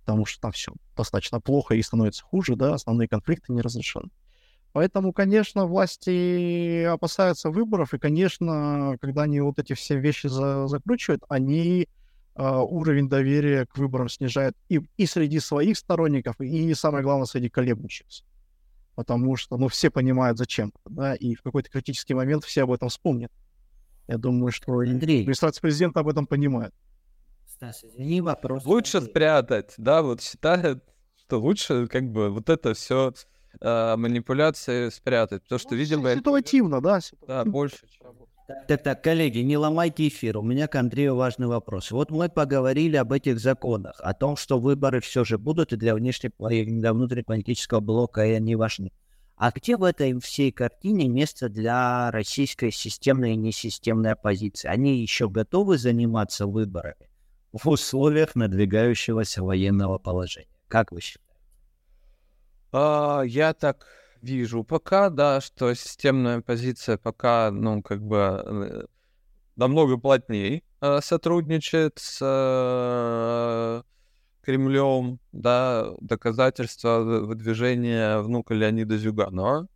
[0.00, 4.08] потому что там все достаточно плохо и становится хуже, да, основные конфликты не разрешены.
[4.72, 11.24] Поэтому, конечно, власти опасаются выборов, и, конечно, когда они вот эти все вещи за, закручивают,
[11.28, 11.88] они
[12.42, 18.24] уровень доверия к выборам снижает и, и среди своих сторонников, и, самое главное, среди колеблющихся.
[18.94, 22.88] Потому что, ну, все понимают, зачем, да, и в какой-то критический момент все об этом
[22.88, 23.30] вспомнят.
[24.08, 25.20] Я думаю, что Андрей.
[25.20, 26.72] администрация президента об этом понимает.
[27.46, 28.64] Стас, извини, вопрос.
[28.64, 30.84] Лучше спрятать, да, вот считают,
[31.16, 36.14] что лучше как бы вот это все э, а, манипуляции спрятать, потому что, ну, видимо...
[36.14, 37.00] Ситуативно, да?
[37.26, 38.14] Да, больше, чем...
[38.46, 40.38] Так, так, коллеги, не ломайте эфир.
[40.38, 41.90] У меня к Андрею важный вопрос.
[41.90, 45.96] Вот мы поговорили об этих законах, о том, что выборы все же будут и для,
[45.96, 48.92] внешне, для внутриполитического блока и они важны.
[49.36, 54.68] А где в этой всей картине место для российской системной и несистемной оппозиции?
[54.68, 57.10] Они еще готовы заниматься выборами
[57.52, 60.48] в условиях надвигающегося военного положения?
[60.68, 61.26] Как вы считаете?
[62.72, 63.86] А, я так
[64.26, 68.84] вижу пока, да, что системная позиция пока, ну, как бы э,
[69.56, 73.82] намного плотнее э, сотрудничает с э,
[74.42, 79.66] Кремлем, да, доказательства выдвижения внука Леонида Зюганова,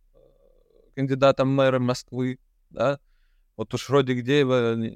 [0.95, 2.37] кандидатом мэра Москвы,
[2.69, 2.99] да,
[3.57, 4.95] вот уж вроде где его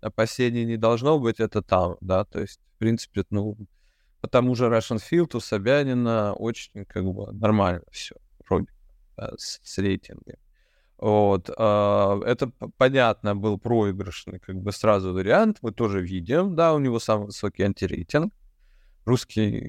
[0.00, 3.56] опасений не должно быть, это там, да, то есть, в принципе, ну,
[4.20, 8.16] по тому же Russian Field у Собянина очень, как бы, нормально все
[8.48, 8.68] вроде
[9.36, 10.38] с, с рейтингами.
[10.98, 15.58] Вот, э, это понятно был проигрышный, как бы сразу вариант.
[15.60, 18.32] Мы тоже видим, да, у него самый высокий антирейтинг.
[19.04, 19.60] Русский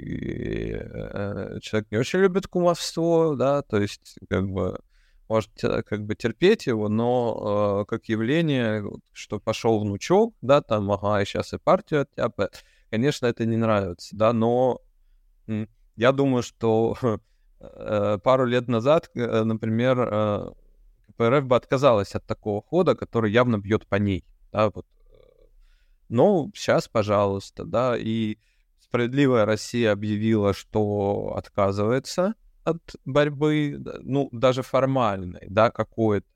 [0.74, 4.80] э, человек не очень любит кумовство, да, то есть как бы
[5.30, 11.24] может как бы терпеть его, но э, как явление, что пошел внучок, да, там, ага,
[11.26, 14.82] сейчас и партию оттяпает, конечно, это не нравится, да, но
[15.98, 17.18] я думаю, что Э,
[17.60, 20.52] пару лет назад, э, например, э,
[21.08, 24.24] КПРФ бы отказалась от такого хода, который явно бьет по ней.
[24.52, 24.86] Да, вот.
[26.10, 28.38] Но сейчас, пожалуйста, да, и
[28.80, 36.28] справедливая Россия объявила, что отказывается от борьбы, ну, даже формальной, да, какой-то.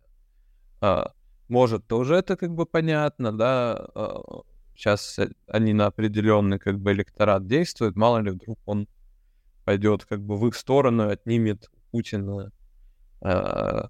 [0.82, 1.12] А,
[1.48, 4.42] может, тоже это как бы понятно, да, а,
[4.76, 8.88] сейчас они на определенный как бы электорат действуют, мало ли вдруг он
[9.72, 12.52] пойдет как бы в их сторону, отнимет Путина
[13.22, 13.84] э,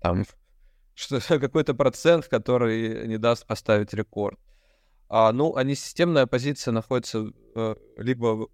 [0.00, 0.24] там
[0.94, 4.38] что какой-то процент, который не даст поставить рекорд.
[5.08, 8.46] А, ну, они системная оппозиция находится э, либо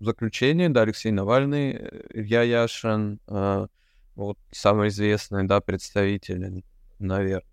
[0.00, 1.72] в заключении, да, Алексей Навальный,
[2.14, 3.66] Илья Яшин, э,
[4.14, 6.64] вот самый известный, да, представитель,
[6.98, 7.44] наверное,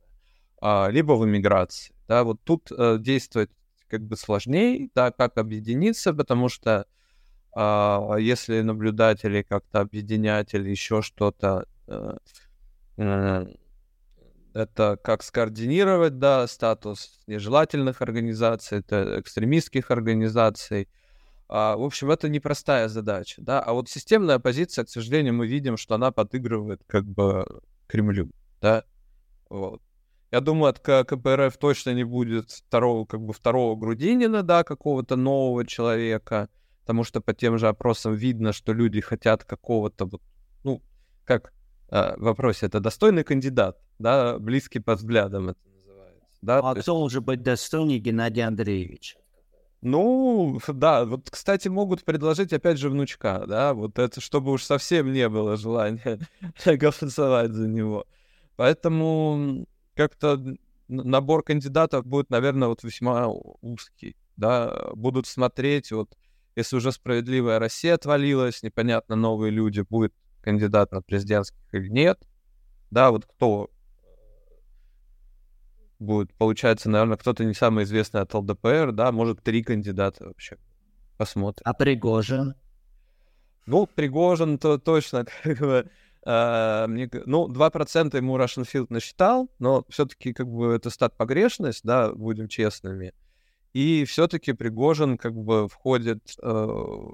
[0.62, 3.51] а, либо в эмиграции, да, вот тут э, действовать
[3.89, 6.86] как бы сложнее, да, как объединиться, потому что
[7.55, 12.17] если наблюдатели как-то объединять или еще что-то, э,
[12.97, 13.45] э,
[14.53, 20.88] это как скоординировать, да, статус нежелательных организаций, это экстремистских организаций.
[21.49, 23.62] А, в общем, это непростая задача, да.
[23.62, 27.45] А вот системная оппозиция, к сожалению, мы видим, что она подыгрывает как бы
[27.88, 28.29] Кремлю,
[28.62, 28.83] да.
[29.49, 29.81] Вот.
[30.31, 35.65] Я думаю, от КПРФ точно не будет второго, как бы второго Грудинина, да, какого-то нового
[35.65, 36.49] человека,
[36.88, 40.21] потому что по тем же опросам видно, что люди хотят какого-то вот,
[40.63, 40.82] ну,
[41.26, 41.52] как
[41.89, 46.38] э, в вопросе, это достойный кандидат, да, близкий по взглядам это называется.
[46.41, 46.60] Да?
[46.60, 49.17] А кто может быть достойней Геннадий Андреевич?
[49.82, 55.12] Ну, да, вот, кстати, могут предложить, опять же, внучка, да, вот это, чтобы уж совсем
[55.12, 56.19] не было желания
[56.65, 58.06] голосовать за него.
[58.56, 60.41] Поэтому как-то
[60.88, 66.15] набор кандидатов будет, наверное, вот весьма узкий, да, будут смотреть, вот,
[66.57, 72.19] если уже справедливая Россия отвалилась, непонятно, новые люди, будет кандидат на президентских или нет,
[72.89, 73.69] да, вот кто
[75.99, 80.57] будет, получается, наверное, кто-то не самый известный от ЛДПР, да, может, три кандидата вообще.
[81.17, 81.61] Посмотрим.
[81.63, 82.55] А Пригожин?
[83.67, 85.91] Ну, Пригожин то точно, как бы,
[86.25, 92.11] э, мне, ну, 2% ему Russian насчитал, но все-таки, как бы, это стат погрешность, да,
[92.11, 93.13] будем честными.
[93.77, 96.67] И все-таки Пригожин, как бы, входит, э,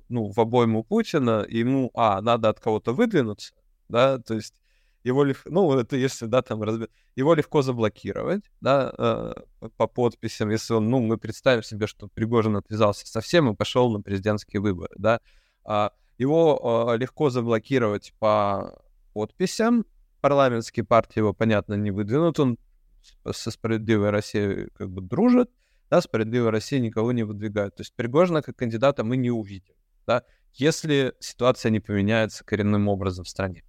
[0.08, 3.54] ну, в обойму Путина, и ему, а, надо от кого-то выдвинуться,
[3.89, 4.62] да, то есть
[5.04, 6.88] его легко, ну, это если, да, там, разби...
[7.17, 9.34] его легко заблокировать, да, э,
[9.76, 14.02] по подписям, если он, ну, мы представим себе, что Пригожин отвязался совсем и пошел на
[14.02, 15.19] президентские выборы, да,
[15.65, 19.86] а его э, легко заблокировать по подписям,
[20.21, 22.58] парламентские партии его, понятно, не выдвинут, он
[23.30, 25.52] со «Справедливой Россией» как бы дружит,
[25.93, 27.75] да, «Справедливая Россия» никого не выдвигает.
[27.75, 29.75] То есть Пригожина как кандидата мы не увидим,
[30.08, 30.23] да,
[30.56, 33.63] если ситуация не поменяется коренным образом в стране.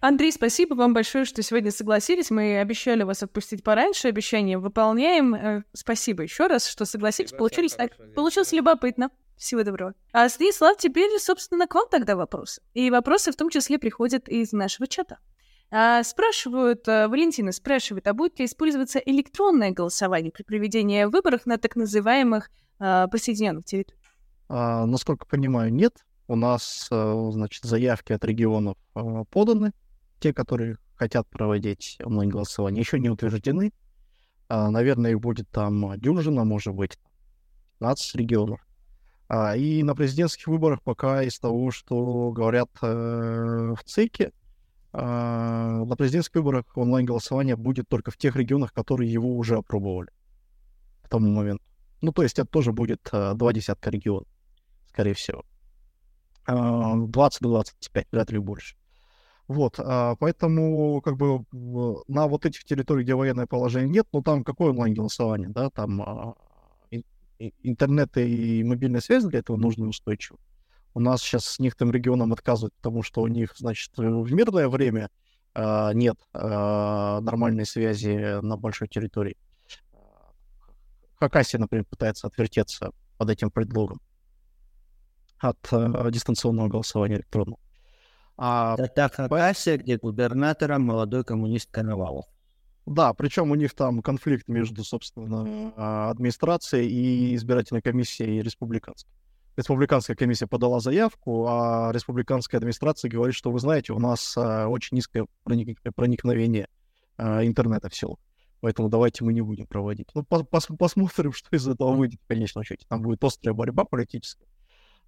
[0.00, 2.30] Андрей, спасибо вам большое, что сегодня согласились.
[2.30, 5.34] Мы обещали вас отпустить пораньше, обещание выполняем.
[5.34, 7.32] Э, спасибо еще раз, что согласились.
[7.32, 9.10] Получилось, так, получилось любопытно.
[9.36, 9.94] Всего доброго.
[10.12, 12.62] А, Станислав, теперь, собственно, к вам тогда вопросы.
[12.74, 15.18] И вопросы в том числе приходят из нашего чата.
[15.70, 21.58] А, спрашивают, а, Валентина спрашивает, а будет ли использоваться электронное голосование при проведении выборов на
[21.58, 24.02] так называемых а, присоединенных территориях?
[24.48, 25.94] А, насколько понимаю, нет.
[26.26, 29.72] У нас, а, значит, заявки от регионов а, поданы
[30.20, 33.72] те, которые хотят проводить онлайн-голосование, еще не утверждены.
[34.48, 36.98] А, наверное, их будет там дюжина, может быть,
[37.78, 38.60] 15 регионов.
[39.28, 44.32] А, и на президентских выборах пока из того, что говорят э, в ЦИКе,
[44.92, 50.08] на президентских выборах онлайн-голосование будет только в тех регионах, которые его уже опробовали
[51.02, 51.64] к тому моменту.
[52.00, 54.28] Ну, то есть это тоже будет а, два десятка регионов,
[54.88, 55.44] скорее всего.
[56.46, 58.76] 20-25, вряд ли больше.
[59.48, 61.44] Вот, а, поэтому как бы
[62.06, 66.34] на вот этих территориях, где военное положение нет, ну там какое онлайн-голосование, да, там а,
[67.38, 70.38] интернет и мобильная связь для этого нужны устойчиво.
[70.98, 75.10] У нас сейчас с некоторым регионом отказывают, потому что у них, значит, в мирное время
[75.54, 79.36] а, нет а, нормальной связи на большой территории.
[81.14, 84.00] Хакасия, например, пытается отвертеться под этим предлогом
[85.38, 87.60] от а, дистанционного голосования электронного.
[88.36, 92.24] А, Это Хакасия, где губернатором молодой коммунист Коновалов.
[92.86, 99.14] Да, причем у них там конфликт между, собственно, а, администрацией и избирательной комиссией республиканской.
[99.58, 104.94] Республиканская комиссия подала заявку, а республиканская администрация говорит, что вы знаете, у нас а, очень
[104.94, 105.80] низкое проник...
[105.96, 106.68] проникновение
[107.16, 108.20] а, интернета в село.
[108.60, 110.10] Поэтому давайте мы не будем проводить.
[110.14, 112.86] Ну, пос посмотрим, что из этого выйдет в конечном счете.
[112.88, 114.46] Там будет острая борьба политическая,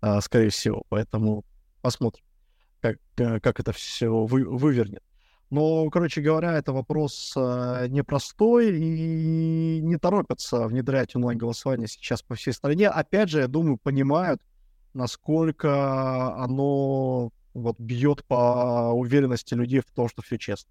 [0.00, 0.82] а, скорее всего.
[0.88, 1.44] Поэтому
[1.80, 2.24] посмотрим
[2.80, 5.04] как, как это все вы, вывернет.
[5.50, 12.52] Но, короче говоря, это вопрос э, непростой, и не торопятся внедрять онлайн-голосование сейчас по всей
[12.52, 12.88] стране.
[12.88, 14.40] Опять же, я думаю, понимают,
[14.94, 20.70] насколько оно вот, бьет по уверенности людей в том, что все честно.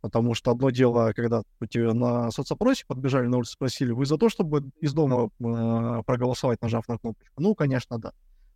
[0.00, 4.28] Потому что одно дело, когда тебе на соцопросе подбежали на улице, спросили, вы за то,
[4.28, 7.40] чтобы из дома э, проголосовать, нажав на кнопочку?
[7.40, 8.12] Ну, конечно, да.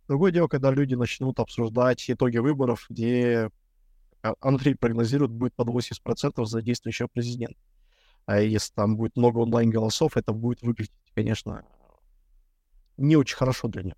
[0.09, 3.49] Другое дело, когда люди начнут обсуждать итоги выборов, где
[4.39, 7.59] Андрей прогнозирует, будет под 80% за действующего президента.
[8.25, 11.63] А если там будет много онлайн-голосов, это будет выглядеть, конечно,
[12.97, 13.97] не очень хорошо для него.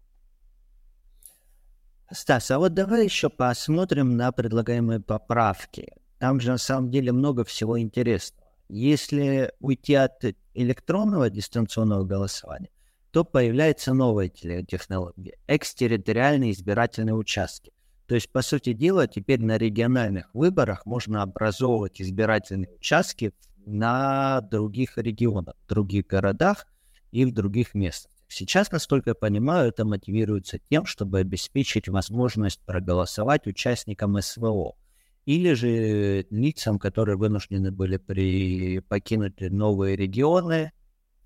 [2.12, 5.94] Стас, а вот давай еще посмотрим на предлагаемые поправки.
[6.18, 8.52] Там же на самом деле много всего интересного.
[8.68, 10.24] Если уйти от
[10.54, 12.70] электронного дистанционного голосования,
[13.12, 17.72] то появляется новая технология– экстерриториальные избирательные участки.
[18.10, 23.34] То есть, по сути дела, теперь на региональных выборах можно образовывать избирательные участки
[23.68, 26.66] на других регионах, в других городах
[27.12, 28.12] и в других местах.
[28.28, 34.76] Сейчас, насколько я понимаю, это мотивируется тем, чтобы обеспечить возможность проголосовать участникам СВО
[35.26, 38.80] или же лицам, которые вынуждены были при...
[38.80, 40.72] покинуть новые регионы,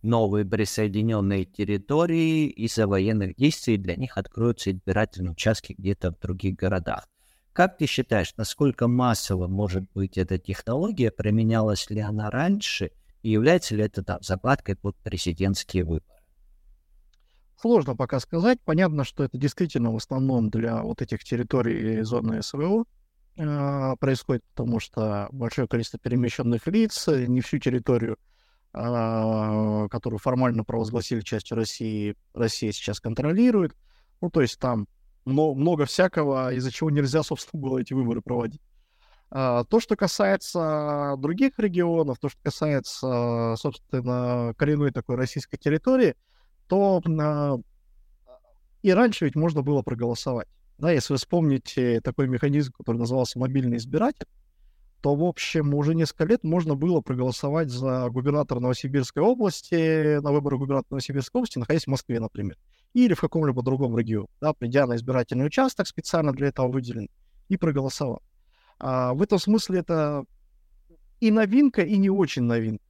[0.03, 7.07] новые присоединенные территории из-за военных действий, для них откроются избирательные участки где-то в других городах.
[7.53, 12.91] Как ты считаешь, насколько массово может быть эта технология, применялась ли она раньше,
[13.21, 16.05] и является ли это там закладкой под президентские выборы?
[17.59, 18.59] Сложно пока сказать.
[18.65, 22.83] Понятно, что это действительно в основном для вот этих территорий зоны СВО,
[23.37, 28.17] а, происходит, потому что большое количество перемещенных лиц, э, не всю территорию,
[28.73, 33.75] которую формально провозгласили частью России, Россия сейчас контролирует.
[34.19, 34.87] Ну, то есть там
[35.25, 38.61] много всякого, из-за чего нельзя, собственно, было эти выборы проводить.
[39.29, 46.15] А, то, что касается других регионов, то, что касается, собственно, коренной такой российской территории,
[46.67, 47.01] то
[48.81, 50.47] и раньше ведь можно было проголосовать.
[50.77, 54.27] Да, если вы вспомните такой механизм, который назывался мобильный избиратель,
[55.03, 60.57] то, в общем, уже несколько лет можно было проголосовать за губернатора Новосибирской области, на выборы
[60.57, 62.57] губернатора Новосибирской области, находясь в Москве, например,
[62.93, 67.09] или в каком-либо другом регионе, да, придя на избирательный участок, специально для этого выделен,
[67.49, 68.21] и проголосовал.
[68.79, 70.23] А, в этом смысле это
[71.19, 72.85] и новинка, и не очень новинка.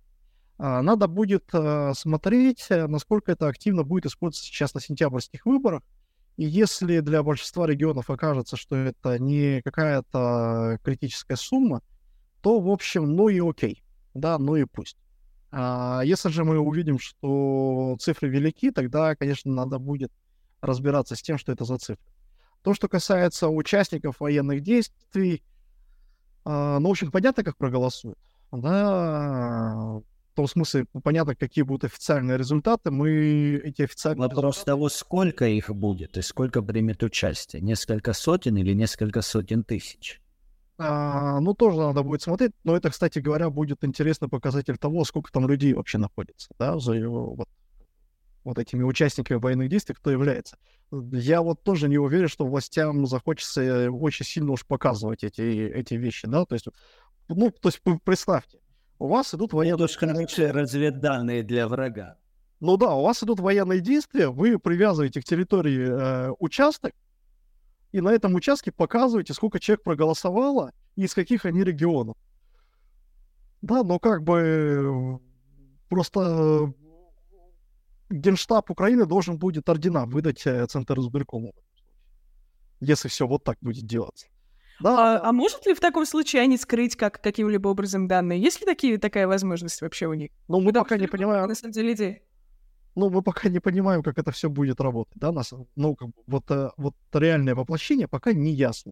[0.60, 5.82] А, надо будет а, смотреть, насколько это активно будет использоваться сейчас на сентябрьских выборах,
[6.38, 11.82] и если для большинства регионов окажется, что это не какая-то критическая сумма,
[12.44, 13.84] то, в общем, ну и окей,
[14.14, 14.98] да, ну и пусть.
[15.50, 20.12] А если же мы увидим, что цифры велики, тогда, конечно, надо будет
[20.60, 22.04] разбираться с тем, что это за цифры.
[22.62, 25.42] То, что касается участников военных действий,
[26.44, 28.20] а, ну, в общем, понятно, как проголосуют.
[28.52, 30.02] Да,
[30.34, 34.66] в том смысле, ну, понятно, какие будут официальные результаты, мы эти официальные Вопрос результаты...
[34.66, 37.62] того, сколько их будет и сколько примет участие.
[37.62, 40.23] Несколько сотен или несколько сотен тысяч?
[40.78, 45.32] А, ну, тоже надо будет смотреть, но это, кстати говоря, будет интересный показатель того, сколько
[45.32, 47.48] там людей вообще находится, да, за его, вот,
[48.44, 50.58] вот этими участниками военных действий, кто является.
[50.92, 56.28] Я вот тоже не уверен, что властям захочется очень сильно уж показывать эти, эти вещи,
[56.28, 56.68] да, то есть,
[57.28, 58.60] ну, то есть представьте,
[58.98, 59.86] у вас идут военные...
[59.86, 62.18] Это короче, разведданные для врага.
[62.60, 66.94] Ну да, у вас идут военные действия, вы привязываете к территории э, участок,
[67.94, 72.18] и на этом участке показываете, сколько человек проголосовало и из каких они регионов.
[73.62, 75.20] Да, но как бы
[75.90, 76.74] просто
[78.10, 81.54] Генштаб Украины должен будет ордена выдать э, Центр избиркому.
[82.82, 84.28] Если все вот так будет делаться.
[84.82, 85.18] Да.
[85.18, 88.42] А, а может ли в таком случае они скрыть как каким-либо образом данные?
[88.42, 90.32] Есть ли такие, такая возможность вообще у них?
[90.48, 91.48] Ну, мы пока не понимаем.
[91.48, 92.22] На самом деле идея.
[92.96, 96.14] Ну, мы пока не понимаем, как это все будет работать, да, нас, ну, как бы,
[96.28, 98.92] вот, э, вот реальное воплощение пока не ясно.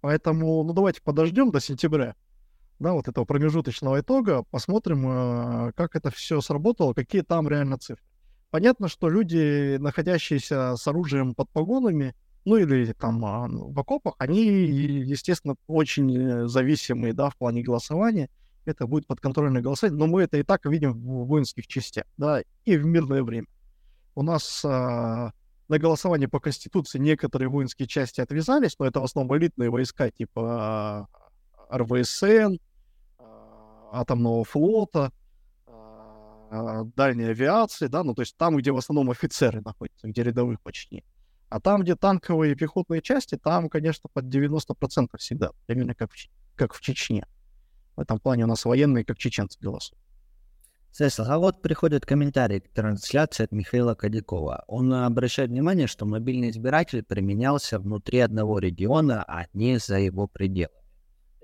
[0.00, 2.14] Поэтому, ну, давайте подождем до сентября,
[2.78, 5.06] да, вот этого промежуточного итога, посмотрим,
[5.68, 8.02] э, как это все сработало, какие там реально цифры.
[8.50, 12.14] Понятно, что люди, находящиеся с оружием под погонами,
[12.46, 18.30] ну или там а, в окопах, они, естественно, очень э, зависимые, да, в плане голосования.
[18.66, 22.76] Это будет подконтрольное голосование, но мы это и так видим в воинских частях, да, и
[22.76, 23.46] в мирное время.
[24.14, 25.30] У нас а,
[25.68, 31.08] на голосование по Конституции некоторые воинские части отвязались, но это в основном элитные войска типа
[31.70, 32.56] а, РВСН,
[33.18, 35.12] а, атомного флота,
[35.66, 40.60] а, дальней авиации, да, ну то есть там, где в основном офицеры находятся, где рядовых
[40.60, 41.04] почти нет.
[41.48, 46.16] А там, где танковые и пехотные части, там, конечно, под 90% всегда, примерно как в,
[46.56, 47.26] как в Чечне.
[47.96, 50.02] В этом плане у нас военные, как чеченцы, голосуют.
[50.92, 54.64] Сесл, а вот приходит комментарий к трансляции от Михаила Кадякова.
[54.66, 60.74] Он обращает внимание, что мобильный избиратель применялся внутри одного региона, а не за его пределами.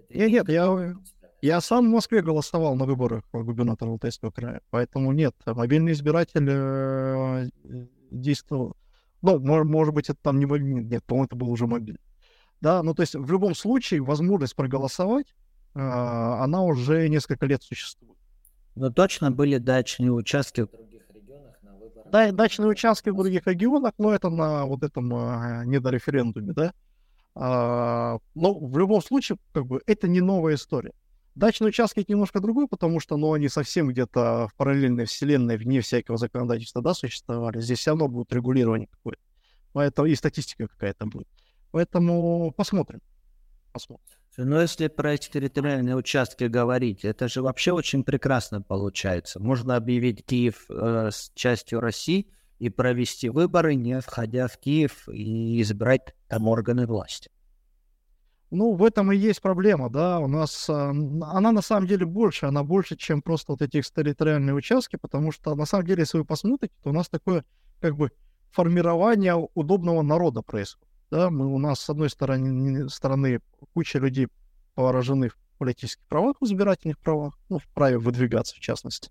[0.09, 0.95] Нет, нет, я,
[1.43, 7.49] Я сам в Москве голосовал на выборах губернатора Алтайского края, поэтому нет, мобильный избиратель э,
[8.11, 8.77] действовал.
[9.21, 12.01] Ну, может, может быть, это там не мобильный, нет, по-моему, это был уже мобильный.
[12.63, 15.35] Да, ну то есть в любом случае возможность проголосовать,
[15.75, 18.19] она уже несколько лет существует.
[18.75, 22.11] Но точно были дачные участки в других регионах на выборах?
[22.11, 26.73] Да, дачные участки в других регионах, но это на вот этом э, недореферендуме, да.
[27.35, 30.93] А, но в любом случае, как бы, это не новая история.
[31.35, 35.81] Дачные участки это немножко другой, потому что, ну, они совсем где-то в параллельной вселенной, вне
[35.81, 37.61] всякого законодательства, да, существовали.
[37.61, 39.23] Здесь все равно будет регулирование какое-то.
[39.73, 41.29] Поэтому и статистика какая-то будет.
[41.71, 43.01] Поэтому посмотрим.
[43.73, 44.22] Посмотрим.
[44.37, 49.41] Но если про территориальные участки говорить, это же вообще очень прекрасно получается.
[49.41, 55.61] Можно объявить Киев э, с частью России и провести выборы, не входя в Киев и
[55.61, 57.31] избрать там органы власти.
[58.51, 62.45] Ну, в этом и есть проблема, да, у нас, а, она на самом деле больше,
[62.45, 66.27] она больше, чем просто вот эти территориальные участки, потому что, на самом деле, если вы
[66.27, 67.47] посмотрите, то у нас такое,
[67.81, 68.11] как бы,
[68.51, 73.41] формирование удобного народа происходит, да, мы, у нас, с одной стороны, стороны
[73.75, 74.29] куча людей
[74.75, 79.11] поражены в политических правах, в избирательных правах, ну, в праве выдвигаться, в частности,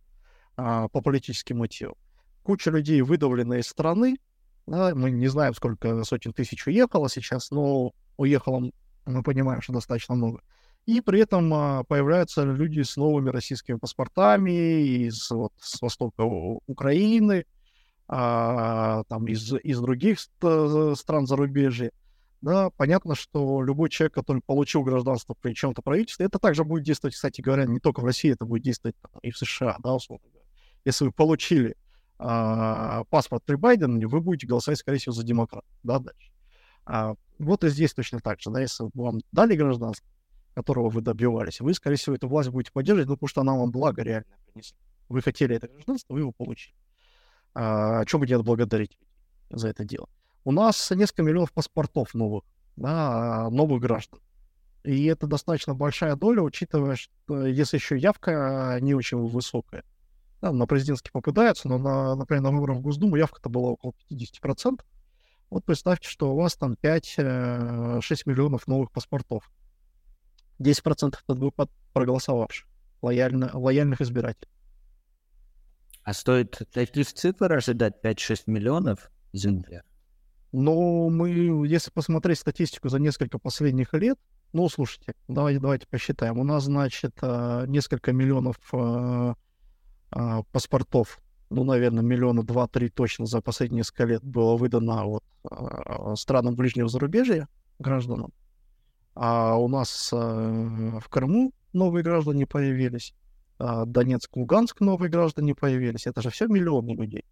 [0.58, 1.94] а, по политическим мотивам.
[2.42, 4.18] Куча людей выдавлена из страны,
[4.66, 8.72] да, мы не знаем, сколько сотен тысяч уехало сейчас, но уехало
[9.06, 10.42] мы понимаем, что достаточно много.
[10.88, 17.46] И при этом а, появляются люди с новыми российскими паспортами из вот, с востока Украины,
[18.14, 21.92] а, там из, из других стран зарубежья.
[22.42, 27.14] Да, понятно, что любой человек, который получил гражданство при чем-то правительстве, это также будет действовать,
[27.16, 30.48] кстати говоря, не только в России, это будет действовать и в США, да, условно говоря.
[30.84, 31.78] Если вы получили
[32.18, 36.32] а, паспорт при Байдене, вы будете голосовать, скорее всего, за демократ, да, дальше.
[36.86, 40.06] А, вот и здесь точно так же, да, если вам дали гражданство,
[40.54, 43.72] которого вы добивались, вы, скорее всего, эту власть будете поддерживать, ну, потому что она вам
[43.72, 44.78] благо реально принесла.
[45.08, 46.76] Вы хотели это гражданство, вы его получили.
[47.54, 48.98] А, чем будете отблагодарить
[49.50, 50.10] за это дело?
[50.44, 52.44] У нас несколько миллионов паспортов новых,
[52.76, 54.20] да, новых граждан.
[54.84, 59.84] И это достаточно большая доля, учитывая, что если еще явка не очень высокая.
[60.42, 64.82] Да, на президентский попадается, но, на, например, на выборах в Госдуму явка-то была около 50%.
[65.52, 69.52] Вот представьте, что у вас там 5-6 э, миллионов новых паспортов.
[70.60, 71.54] 10% это будет
[71.94, 72.68] проголосовавших,
[73.02, 74.51] лояльно, лояльных избирателей.
[76.12, 79.84] А стоит таких цифр ожидать 5-6 миллионов, извините?
[80.52, 81.30] Ну, мы,
[81.66, 84.20] если посмотреть статистику за несколько последних лет,
[84.52, 86.38] ну, слушайте, давайте, давайте посчитаем.
[86.38, 89.34] У нас, значит, э, несколько миллионов э,
[90.52, 96.56] паспортов ну, наверное, миллиона два-три точно за последние несколько лет было выдано вот, э, странам
[96.56, 97.48] ближнего зарубежья
[97.80, 98.34] гражданам.
[99.16, 103.31] А у нас э, в Крыму новые граждане появились, э,
[103.86, 106.08] Донецк, Луганск новые граждане появились.
[106.08, 107.26] Это же все миллионы людей.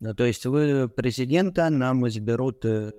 [0.00, 2.92] Ну, то есть вы президента нам изберут э,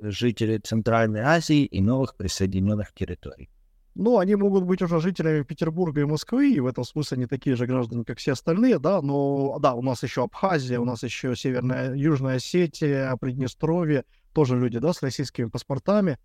[0.00, 3.50] жители Центральной Азии и новых присоединенных территорий.
[3.94, 7.56] Ну, они могут быть уже жителями Петербурга и Москвы, и в этом смысле они такие
[7.56, 11.34] же граждане, как все остальные, да, но, да, у нас еще Абхазия, у нас еще
[11.34, 16.16] Северная, Южная Осетия, Приднестровье, тоже люди, да, с российскими паспортами,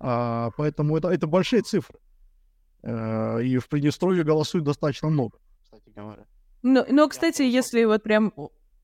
[0.00, 2.00] а, поэтому это, это большие цифры.
[2.82, 6.24] А, и в Приднестровье голосуют достаточно много, кстати говоря.
[6.62, 8.32] Но, но кстати, если вот прям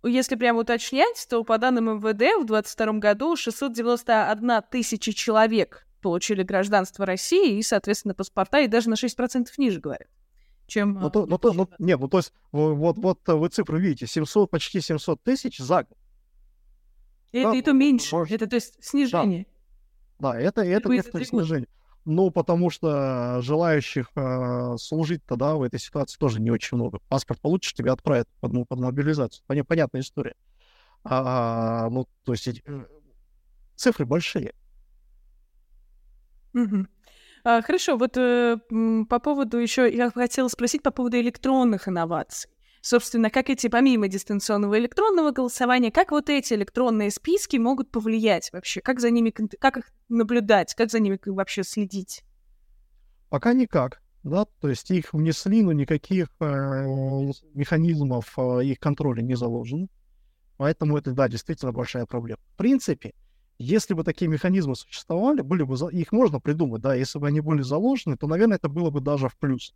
[0.03, 7.05] если прям уточнять, то по данным МВД в 2022 году 691 тысяча человек получили гражданство
[7.05, 10.09] России и, соответственно, паспорта, и даже на 6% ниже, говорят,
[10.67, 10.95] чем...
[10.95, 14.51] Ну, то, ну, то, ну, нет, ну, то есть, вот, вот вы цифру видите, 700,
[14.51, 15.99] почти 700 тысяч за год.
[17.33, 18.33] Это, да, это меньше, может...
[18.33, 19.47] это, то есть, снижение.
[20.19, 21.69] Да, да это, это, это, это снижение.
[22.07, 27.01] Ну, потому что желающих э, служить тогда в этой ситуации тоже не очень много.
[27.09, 29.43] Паспорт получишь, тебя отправят под, под мобилизацию.
[29.47, 30.37] Понятная история.
[31.03, 32.85] А, ну, то есть э,
[33.75, 34.55] цифры большие.
[37.43, 38.57] А, хорошо, вот э,
[39.09, 42.51] по поводу еще, я хотела спросить по поводу электронных инноваций.
[42.89, 48.81] Собственно, как эти, помимо дистанционного электронного голосования, как вот эти электронные списки могут повлиять вообще?
[48.81, 52.23] Как за ними, как их наблюдать, как за ними вообще следить?
[53.29, 56.45] Пока никак, да, то есть их внесли, но никаких э,
[57.55, 59.89] механизмов э, их контроля не заложено.
[60.57, 62.39] Поэтому это, да, действительно большая проблема.
[62.55, 63.15] В принципе,
[63.59, 67.63] если бы такие механизмы существовали, были бы, их можно придумать, да, если бы они были
[67.63, 69.75] заложены, то, наверное, это было бы даже в плюс,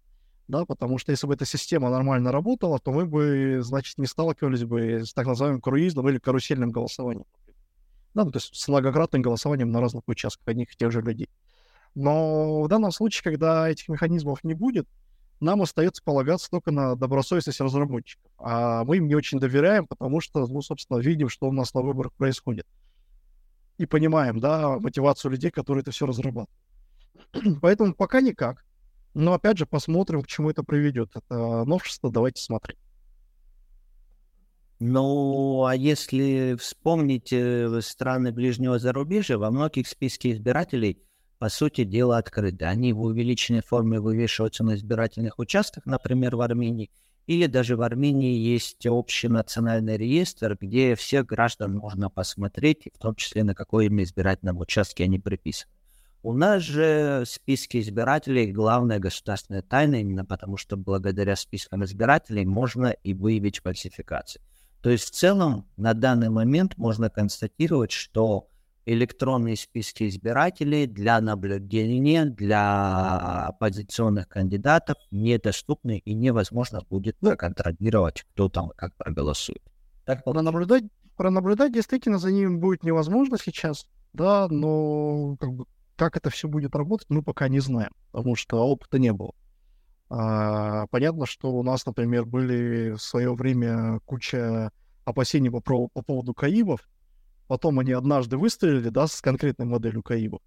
[0.50, 4.64] да, потому что если бы эта система нормально работала, то мы бы, значит, не сталкивались
[4.64, 7.26] бы с так называемым круизным или карусельным голосованием.
[8.14, 11.28] Да, ну, то есть с многократным голосованием на разных участках одних и тех же людей.
[11.94, 14.86] Но в данном случае, когда этих механизмов не будет,
[15.40, 18.30] нам остается полагаться только на добросовестность разработчиков.
[18.38, 21.80] А мы им не очень доверяем, потому что, ну, собственно, видим, что у нас на
[21.80, 22.66] выборах происходит.
[23.78, 26.50] И понимаем, да, мотивацию людей, которые это все разрабатывают.
[27.62, 28.64] Поэтому пока никак.
[29.14, 31.10] Но опять же, посмотрим, к чему это приведет.
[31.14, 32.78] Это новшество, давайте смотреть.
[34.78, 41.02] Ну, а если вспомнить э, страны ближнего зарубежья, во многих списке избирателей,
[41.38, 42.66] по сути дела, открыты.
[42.66, 46.90] Они в увеличенной форме вывешиваются на избирательных участках, например, в Армении,
[47.26, 53.14] или даже в Армении есть общий национальный реестр, где всех граждан можно посмотреть, в том
[53.14, 55.72] числе на какой им избирательном участке они приписаны.
[56.22, 62.88] У нас же списки избирателей главная государственная тайна, именно потому что благодаря спискам избирателей можно
[62.88, 64.42] и выявить фальсификации.
[64.82, 68.48] То есть в целом на данный момент можно констатировать, что
[68.84, 78.72] электронные списки избирателей для наблюдения, для оппозиционных кандидатов недоступны и невозможно будет контролировать, кто там
[78.76, 79.62] как проголосует.
[80.04, 80.84] Так, пронаблюдать,
[81.16, 85.66] пронаблюдать действительно за ним будет невозможно сейчас, да, но как, бы,
[86.00, 89.34] как это все будет работать, мы пока не знаем, потому что опыта не было.
[90.08, 94.72] А, понятно, что у нас, например, были в свое время куча
[95.04, 96.88] опасений по, по поводу КАИБов.
[97.48, 100.40] Потом они однажды выстрелили, да, с конкретной моделью КАИБов,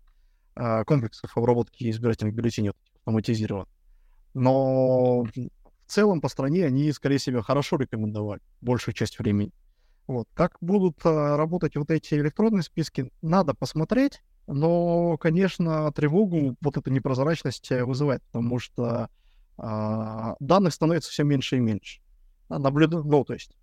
[0.56, 3.68] а, комплексов обработки избирательных бюллетеней автоматизирован.
[4.34, 5.32] Но в
[5.86, 9.52] целом по стране они, скорее всего, хорошо рекомендовали большую часть времени.
[10.08, 10.28] Вот.
[10.34, 16.92] Как будут а, работать вот эти электронные списки, надо посмотреть, но, конечно, тревогу вот эта
[16.92, 19.10] непрозрачность э, вызывает, потому что
[19.58, 22.02] а, данных становится все меньше и меньше.
[22.50, 22.92] Наблюд...
[22.92, 23.56] Ну, то есть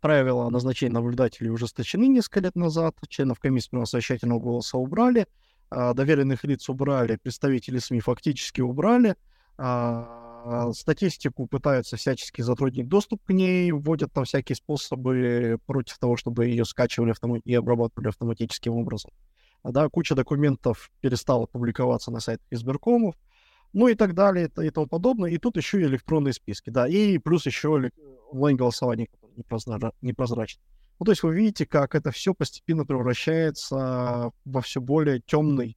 [0.00, 5.26] правила назначения наблюдателей ужесточены несколько лет назад, членов комиссии совещательного голоса убрали,
[5.70, 9.16] а, доверенных лиц убрали, представителей СМИ фактически убрали,
[9.58, 16.46] а, статистику пытаются всячески затруднить доступ к ней, вводят там всякие способы против того, чтобы
[16.46, 17.42] ее скачивали автомат...
[17.44, 19.10] и обрабатывали автоматическим образом.
[19.62, 23.14] Да, куча документов перестала публиковаться на сайтах избиркомов,
[23.72, 25.30] ну и так далее и тому подобное.
[25.30, 27.90] И тут еще и электронные списки, да, и плюс еще
[28.30, 29.92] онлайн-голосование, которое непрозра...
[30.00, 30.62] непрозрачно.
[30.98, 35.76] Ну, то есть вы видите, как это все постепенно превращается во все более темный,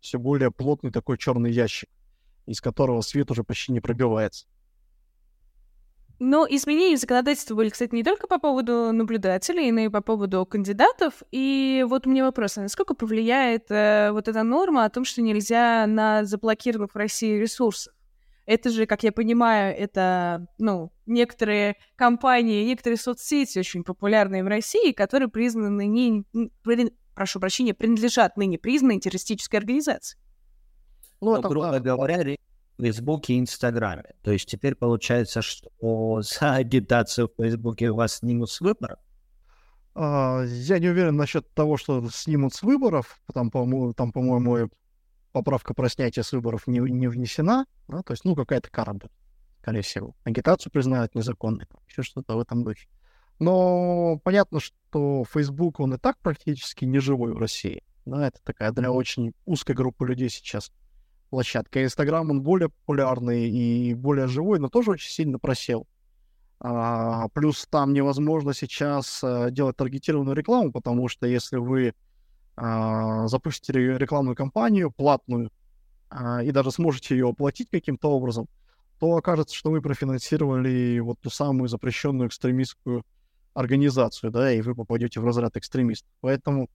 [0.00, 1.88] все более плотный такой черный ящик,
[2.46, 4.46] из которого свет уже почти не пробивается.
[6.22, 10.44] Но изменения в законодательстве были, кстати, не только по поводу наблюдателей, но и по поводу
[10.44, 11.22] кандидатов.
[11.32, 15.22] И вот у меня вопрос, а насколько повлияет э, вот эта норма о том, что
[15.22, 17.94] нельзя на заблокированных в России ресурсах?
[18.44, 24.92] Это же, как я понимаю, это, ну, некоторые компании, некоторые соцсети очень популярные в России,
[24.92, 26.26] которые признаны не,
[27.14, 30.18] прошу прощения, принадлежат ныне признанной террористической организации.
[31.22, 32.36] Ну, это, грубо говоря,
[32.80, 34.14] Фейсбуке и Инстаграме.
[34.22, 38.98] То есть теперь получается, что за агитацию в Фейсбуке вас снимут с выборов?
[39.94, 43.20] А, я не уверен насчет того, что снимут с выборов.
[43.32, 44.70] Там, по-моему, там, по-моему
[45.32, 47.66] поправка про снятие с выборов не, не внесена.
[47.88, 48.02] Да?
[48.02, 48.94] То есть, ну, какая-то кара
[49.60, 50.16] скорее всего.
[50.24, 52.88] Агитацию признают незаконной, еще что-то в этом духе.
[53.38, 57.82] Но понятно, что Facebook, он и так практически не живой в России.
[58.06, 60.72] Да, это такая для очень узкой группы людей сейчас
[61.30, 61.82] площадка.
[61.82, 65.86] Инстаграм, он более популярный и более живой, но тоже очень сильно просел.
[66.58, 71.94] А, плюс там невозможно сейчас а, делать таргетированную рекламу, потому что если вы
[72.56, 75.50] а, запустите рекламную кампанию платную
[76.10, 78.46] а, и даже сможете ее оплатить каким-то образом,
[78.98, 83.06] то окажется, что вы профинансировали вот ту самую запрещенную экстремистскую
[83.54, 86.10] организацию, да, и вы попадете в разряд экстремистов.
[86.20, 86.68] Поэтому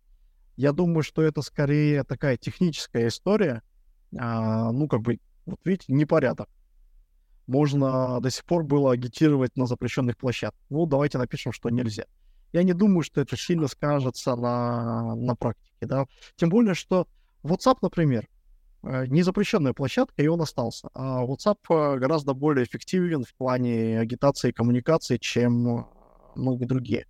[0.56, 3.62] я думаю, что это скорее такая техническая история,
[4.18, 6.50] а, ну, как бы, вот видите, непорядок.
[7.48, 10.60] Можно до сих пор было агитировать на запрещенных площадках.
[10.70, 12.06] Ну, давайте напишем, что нельзя.
[12.54, 16.06] Я не думаю, что это сильно скажется на, на практике, да.
[16.38, 17.08] Тем более, что
[17.44, 18.28] WhatsApp, например,
[18.84, 20.90] э, не запрещенная площадка, и он остался.
[20.94, 25.88] А WhatsApp э, гораздо более эффективен в плане агитации и коммуникации, чем
[26.36, 27.06] многие другие.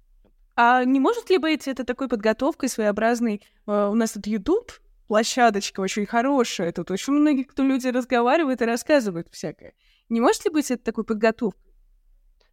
[0.56, 3.41] А не может ли быть это такой подготовкой своеобразной?
[3.68, 4.72] Э, у нас тут YouTube,
[5.08, 6.72] площадочка очень хорошая.
[6.72, 9.74] Тут очень многие кто люди разговаривают и рассказывают всякое.
[10.10, 11.62] Не может ли быть это такой подготовкой?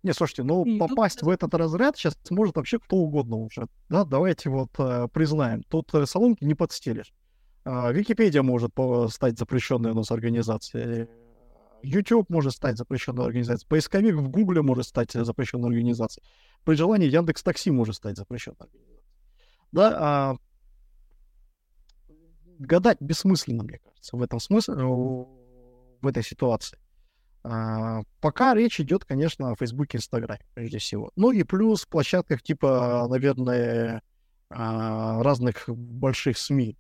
[0.03, 1.29] Не, слушайте, ну и попасть тут...
[1.29, 3.69] в этот разряд сейчас может вообще кто угодно уже.
[3.89, 5.63] Да, давайте вот э, признаем.
[5.63, 7.13] Тут э, салонки не подстелишь.
[7.65, 8.73] Э, Википедия может
[9.11, 11.09] стать запрещенной у нас организацией.
[11.85, 13.69] YouTube может стать запрещенной организацией.
[13.69, 16.25] Поисковик в Гугле может стать запрещенной организацией.
[16.65, 19.03] При желании Яндекс Такси может стать запрещенной организацией.
[19.71, 20.37] Да, а
[22.67, 26.79] гадать бессмысленно, мне кажется, в этом смысле, в этой ситуации.
[27.45, 31.11] А, пока речь идет, конечно, о Фейсбуке и Инстаграме, прежде всего.
[31.17, 34.03] Ну и плюс площадках типа, наверное,
[34.49, 36.77] а, разных больших СМИ,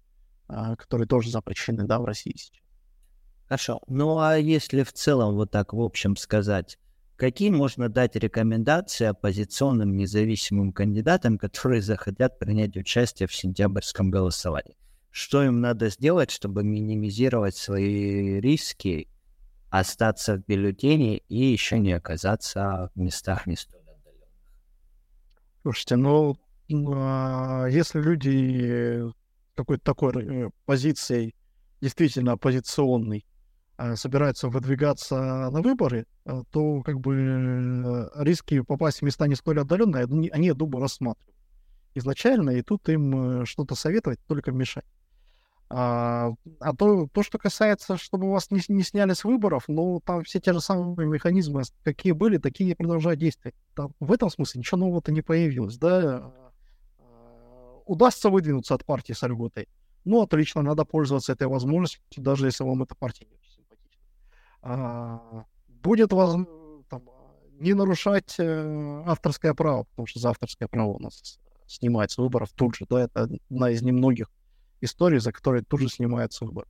[0.49, 2.63] а, которые тоже запрещены, да, в России сейчас.
[3.49, 3.81] Хорошо.
[3.89, 6.79] Ну а если в целом вот так в общем сказать,
[7.17, 14.77] какие можно дать рекомендации оппозиционным независимым кандидатам, которые захотят принять участие в сентябрьском голосовании?
[15.13, 19.09] Что им надо сделать, чтобы минимизировать свои риски
[19.71, 24.29] остаться в бюллетене и еще не оказаться в местах не столь отдаленных.
[25.63, 26.37] Слушайте, ну,
[26.95, 29.03] а, если люди
[29.55, 31.35] какой-то такой э, позицией,
[31.81, 33.25] действительно оппозиционной,
[33.77, 39.35] а, собираются выдвигаться на выборы, а, то как бы э, риски попасть в места не
[39.35, 41.33] столь отдаленные, они, я думаю, рассматривают
[41.95, 44.85] изначально, и тут им э, что-то советовать только мешать.
[45.75, 50.23] А, а то, то, что касается, чтобы вас не, не сняли с выборов, ну, там
[50.23, 53.55] все те же самые механизмы, какие были, такие продолжают действовать.
[53.75, 56.31] Там, в этом смысле ничего нового-то не появилось, да.
[56.99, 59.67] А, удастся выдвинуться от партии с льготой.
[60.05, 64.03] Ну, отлично, надо пользоваться этой возможностью, даже если вам эта партия не очень симпатична.
[64.61, 66.37] А, будет воз...
[66.91, 67.03] там,
[67.61, 72.51] не нарушать э, авторское право, потому что за авторское право у нас снимать с выборов
[72.55, 74.29] тут же, да, это одна из немногих
[74.85, 76.67] истории, за которые тут же снимается выбор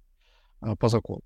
[0.61, 1.23] а, по закону.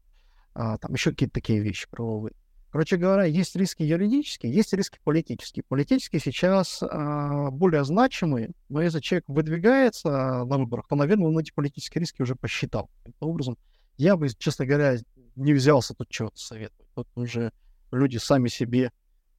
[0.54, 2.34] А, там еще какие-то такие вещи правовые.
[2.70, 5.64] Короче говоря, есть риски юридические, есть риски политические.
[5.68, 10.08] Политические сейчас а, более значимые, но если человек выдвигается
[10.44, 12.90] на выборах, то, наверное, он эти политические риски уже посчитал.
[13.04, 13.56] Таким образом,
[13.96, 14.96] я бы, честно говоря,
[15.36, 16.88] не взялся тут чего-то советовать.
[16.94, 17.52] Тут уже
[17.92, 18.90] люди сами себе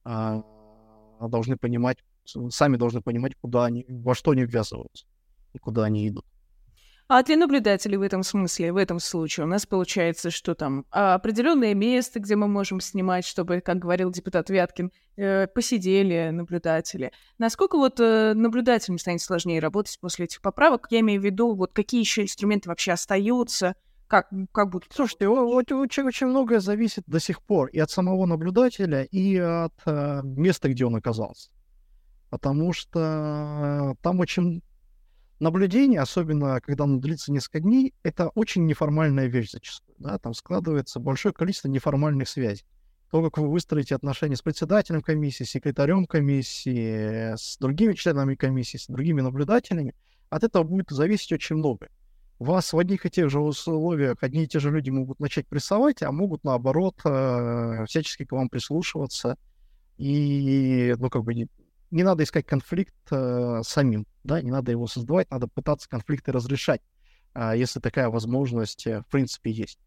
[0.04, 5.06] должны понимать, сами должны понимать, куда они, во что они ввязываются
[5.52, 6.24] и куда они идут.
[7.10, 11.14] А для наблюдателей в этом смысле, в этом случае, у нас получается, что там а,
[11.14, 17.12] определенное место, где мы можем снимать, чтобы, как говорил депутат Вяткин, э, посидели наблюдатели.
[17.38, 20.88] Насколько вот э, наблюдателям станет сложнее работать после этих поправок?
[20.90, 23.74] Я имею в виду, вот какие еще инструменты вообще остаются,
[24.06, 24.92] как, как будут?
[24.94, 30.20] Слушайте, очень, очень многое зависит до сих пор и от самого наблюдателя, и от э,
[30.24, 31.48] места, где он оказался.
[32.28, 34.62] Потому что там очень
[35.40, 39.94] наблюдение, особенно когда оно длится несколько дней, это очень неформальная вещь зачастую.
[39.98, 40.18] Да?
[40.18, 42.64] Там складывается большое количество неформальных связей.
[43.10, 48.76] То, как вы выстроите отношения с председателем комиссии, с секретарем комиссии, с другими членами комиссии,
[48.76, 49.94] с другими наблюдателями,
[50.28, 51.88] от этого будет зависеть очень много.
[52.38, 56.02] Вас в одних и тех же условиях одни и те же люди могут начать прессовать,
[56.02, 59.36] а могут, наоборот, э, всячески к вам прислушиваться
[59.96, 61.48] и, ну, как бы,
[61.90, 66.82] не надо искать конфликт э, самим, да, не надо его создавать, надо пытаться конфликты разрешать,
[67.34, 69.78] э, если такая возможность, э, в принципе, есть.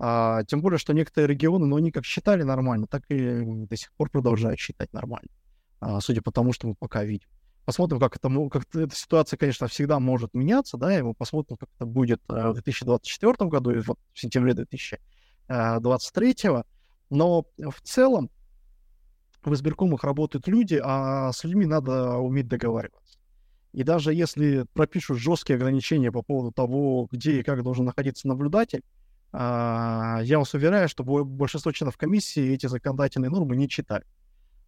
[0.00, 3.92] А, тем более, что некоторые регионы, ну, они как считали нормально, так и до сих
[3.94, 5.28] пор продолжают считать нормально,
[5.80, 7.28] а, судя по тому, что мы пока видим.
[7.64, 11.68] Посмотрим, как это, как эта ситуация, конечно, всегда может меняться, да, и мы посмотрим, как
[11.76, 16.62] это будет э, в 2024 году и в сентябре 2023, э,
[17.10, 18.30] но в целом
[19.44, 23.18] в избиркомах работают люди, а с людьми надо уметь договариваться.
[23.72, 28.82] И даже если пропишут жесткие ограничения по поводу того, где и как должен находиться наблюдатель,
[29.32, 34.04] а, я вас уверяю, что большинство членов комиссии эти законодательные нормы не читали.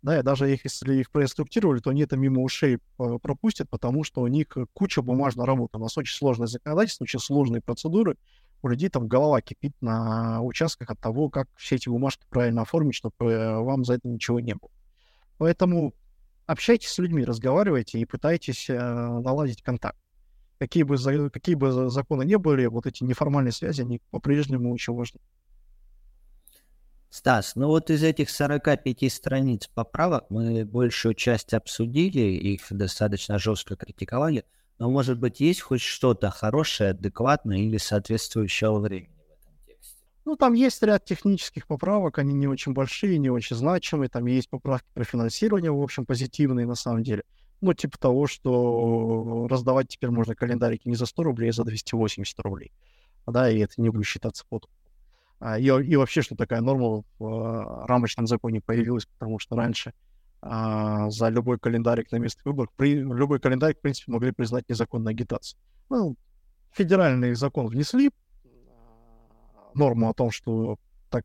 [0.03, 4.27] Да, и даже если их проинструктировали, то они это мимо ушей пропустят, потому что у
[4.29, 5.77] них куча бумажной работы.
[5.77, 8.17] У нас очень сложное законодательство, очень сложные процедуры,
[8.63, 12.95] у людей там голова кипит на участках от того, как все эти бумажки правильно оформить,
[12.95, 14.71] чтобы э, вам за это ничего не было.
[15.39, 15.95] Поэтому
[16.47, 19.99] общайтесь с людьми, разговаривайте и пытайтесь э, наладить контакт.
[20.59, 20.99] Какие бы,
[21.31, 25.21] какие бы законы не были, вот эти неформальные связи, они по-прежнему очень важны.
[27.09, 33.77] Стас, ну вот из этих 45 страниц поправок мы большую часть обсудили, их достаточно жестко
[33.77, 34.45] критиковали–
[34.81, 39.99] но, может быть, есть хоть что-то хорошее, адекватное или соответствующее времени в этом тексте?
[40.25, 44.09] Ну, там есть ряд технических поправок, они не очень большие, не очень значимые.
[44.09, 47.25] Там есть поправки про финансирование, в общем, позитивные на самом деле.
[47.61, 52.41] Ну, типа того, что раздавать теперь можно календарики не за 100 рублей, а за 280
[52.41, 52.73] рублей.
[53.27, 54.75] Да, и это не будет считаться подкупом.
[55.41, 59.93] А, и, и вообще, что такая норма в а, рамочном законе появилась, потому что раньше
[60.43, 62.71] а, за любой календарик на местных выборах.
[62.77, 65.61] При, любой календарик, в принципе, могли признать незаконной агитацией.
[65.89, 66.17] Ну,
[66.73, 68.11] федеральный закон внесли
[69.75, 70.79] норму о том, что
[71.11, 71.25] так,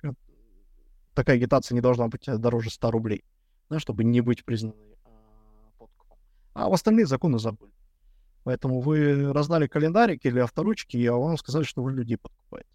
[1.13, 3.23] такая агитация не должна быть дороже 100 рублей,
[3.69, 6.17] да, чтобы не быть признанной а, подкупом.
[6.53, 7.71] А в остальные законы забыли.
[8.43, 12.69] Поэтому вы раздали календарик или авторучки, и вам сказали, что вы людей подкупаете.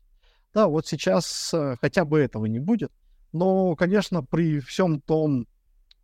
[0.53, 2.91] Да, вот сейчас э, хотя бы этого не будет.
[3.33, 5.47] Но, конечно, при всем том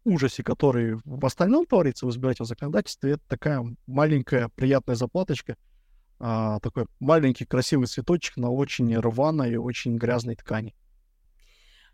[0.07, 5.57] ужасе, который в остальном творится в избирательном законодательстве, это такая маленькая приятная заплаточка,
[6.19, 10.75] а, такой маленький красивый цветочек на очень рваной и очень грязной ткани.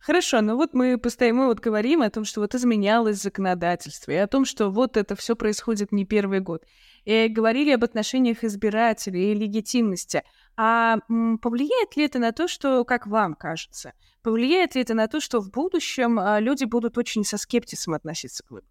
[0.02, 4.26] Хорошо, ну вот мы постоянно вот говорим о том, что вот изменялось законодательство, и о
[4.26, 6.64] том, что вот это все происходит не первый год.
[7.04, 10.24] И говорили об отношениях избирателей и легитимности.
[10.56, 13.92] А м, повлияет ли это на то, что, как вам кажется,
[14.22, 18.42] повлияет ли это на то, что в будущем а, люди будут очень со скептисом относиться
[18.42, 18.68] к выборам?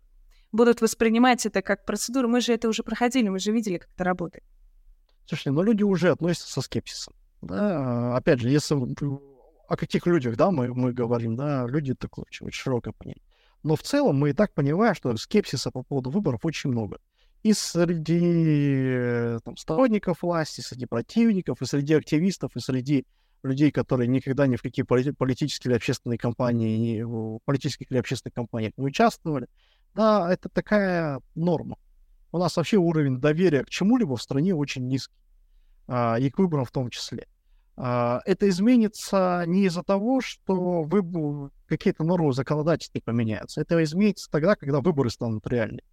[0.51, 2.27] Будут воспринимать это как процедуру.
[2.27, 4.43] Мы же это уже проходили, мы же видели, как это работает.
[5.25, 7.13] Слушай, но люди уже относятся со скепсисом.
[7.41, 8.17] Да?
[8.17, 8.75] Опять же, если
[9.72, 13.24] о каких людях, да, мы, мы говорим, да, люди такое очень, очень широкое понятие.
[13.63, 16.99] Но в целом мы и так понимаем, что скепсиса по поводу выборов очень много.
[17.41, 23.05] И среди там, сторонников власти, среди противников, и среди активистов, и среди
[23.43, 27.05] людей, которые никогда ни в какие политические или общественные кампании,
[27.45, 29.47] политических или общественных кампаниях не участвовали.
[29.95, 31.78] Да, это такая норма.
[32.34, 35.15] У нас вообще уровень доверия к чему-либо в стране очень низкий,
[35.88, 37.26] а, и к выборам в том числе.
[37.78, 43.61] А, это изменится не из-за того, что вы, какие-то нормы законодательства поменяются.
[43.61, 45.84] Это изменится тогда, когда выборы станут реальными.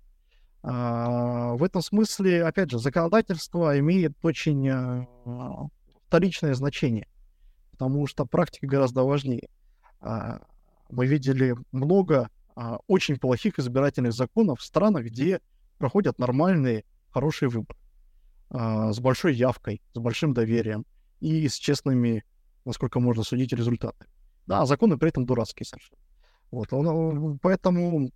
[0.63, 5.07] А, в этом смысле, опять же, законодательство имеет очень а,
[6.07, 7.07] вторичное значение,
[7.71, 9.49] потому что практика гораздо важнее.
[10.01, 12.31] Мы видели много
[12.87, 15.41] очень плохих избирательных законов в странах, где
[15.77, 17.79] проходят нормальные, хорошие выборы
[18.51, 20.87] с большой явкой, с большим доверием
[21.21, 22.25] и с честными,
[22.65, 24.11] насколько можно судить, результатами.
[24.47, 26.01] Да, законы при этом дурацкие совершенно.
[26.51, 28.11] Вот, поэтому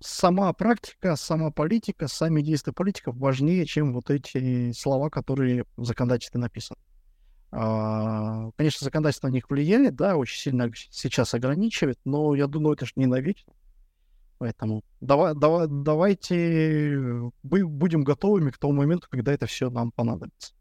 [0.00, 6.40] сама практика, сама политика, сами действия политиков важнее, чем вот эти слова, которые в законодательстве
[6.40, 6.78] написаны.
[7.50, 12.86] А, конечно, законодательство на них влияет, да, очень сильно сейчас ограничивает, но я думаю, это
[12.86, 13.52] же не навечно.
[14.38, 20.53] Поэтому давай, давай, давайте будем готовыми к тому моменту, когда это все нам понадобится.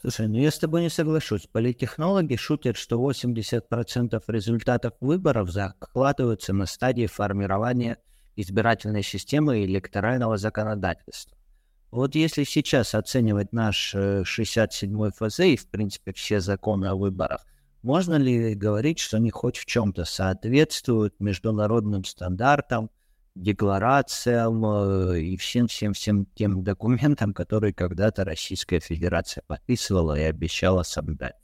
[0.00, 1.48] Слушай, ну я с тобой не соглашусь.
[1.50, 7.98] Политтехнологи шутят, что 80% результатов выборов закладываются на стадии формирования
[8.36, 11.36] избирательной системы и электорального законодательства.
[11.90, 17.46] Вот если сейчас оценивать наш 67-й ФЗ и, в принципе, все законы о выборах,
[17.82, 22.90] можно ли говорить, что они хоть в чем-то соответствуют международным стандартам,
[23.36, 31.34] декларациям э, и всем-всем-всем тем документам, которые когда-то Российская Федерация подписывала и обещала соблюдать.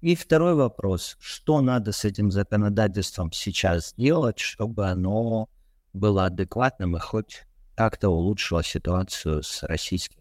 [0.00, 1.16] И второй вопрос.
[1.20, 5.48] Что надо с этим законодательством сейчас сделать, чтобы оно
[5.92, 10.20] было адекватным и хоть как-то улучшило ситуацию с российским?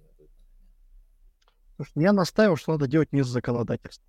[1.95, 4.07] Я настаиваю, что надо делать не с законодательством.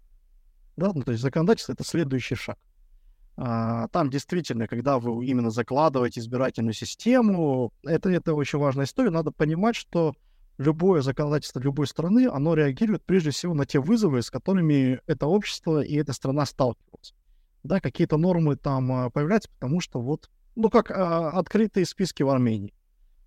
[0.77, 2.59] Да, ну, то есть законодательство— это следующий шаг.
[3.37, 9.11] А, там действительно, когда вы именно закладываете избирательную систему, это, это очень важная история.
[9.11, 10.15] Надо понимать, что
[10.59, 15.83] любое законодательство любой страны, оно реагирует прежде всего на те вызовы, с которыми это общество
[15.83, 17.15] и эта страна сталкиваются.
[17.65, 22.29] Да, какие-то нормы там а, появляются, потому что вот, ну, как а, открытые списки в
[22.29, 22.75] Армении.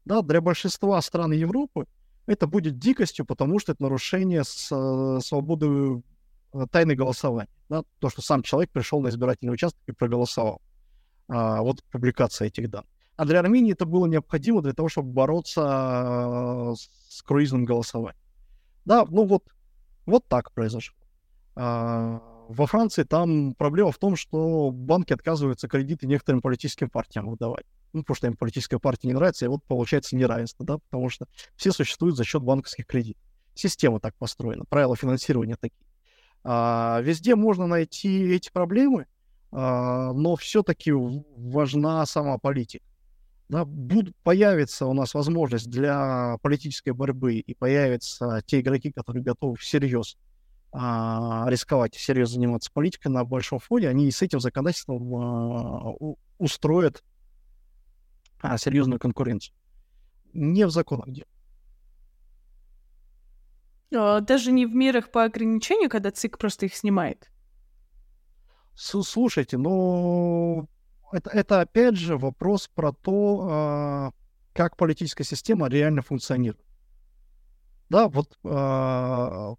[0.06, 1.86] Да, для большинства стран Европы
[2.28, 6.02] это будет дикостью, потому что это нарушение с, э, свободы
[6.54, 7.50] Э, тайны голосования.
[7.70, 7.84] Да?
[8.00, 10.62] То, что сам человек пришел на избирательный участок и проголосовал.
[11.28, 12.90] А, вот публикация этих данных.
[13.18, 16.74] А для Армении это было необходимо для того, чтобы бороться э,
[17.10, 18.22] с круизным голосованием.
[18.86, 19.44] Да, ну вот,
[20.06, 20.96] вот так произошло.
[21.56, 27.66] А, во Франции там проблема в том, что банки отказываются кредиты некоторым политическим партиям выдавать.
[27.92, 31.26] Ну, потому что им политическая партия не нравится, и вот получается неравенство, да, потому что
[31.56, 33.22] все существуют за счет банковских кредитов.
[33.56, 35.87] Система так построена, правила финансирования такие.
[36.44, 39.08] А, везде можно найти эти проблемы,
[39.52, 42.86] а, но все-таки важна сама политика.
[43.50, 49.56] Да, будут, появится у нас возможность для политической борьбы, и появятся те игроки, которые готовы
[49.56, 50.18] всерьез
[50.74, 55.94] а, рисковать, всерьез заниматься политикой на большом фоне, они с этим законодательством а,
[56.38, 57.04] устроят
[58.42, 59.56] а, серьезную конкуренцию.
[60.34, 61.28] Не в законах дело.
[63.96, 67.30] А, даже не в мерах по ограничению, когда ЦИК просто их снимает.
[68.76, 70.70] Слушайте, ну
[71.12, 74.12] это, это опять же вопрос про то, а,
[74.54, 76.64] как политическая система реально функционирует.
[77.90, 79.56] Да, вот а,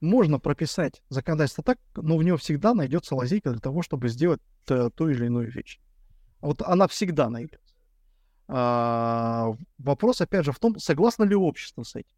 [0.00, 5.08] можно прописать законодательство так, но в него всегда найдется лазейка для того, чтобы сделать ту
[5.08, 5.80] или иную вещь.
[6.40, 7.74] Вот она всегда найдется.
[8.48, 12.16] Вопрос, опять же, в том, согласно ли общество с этим.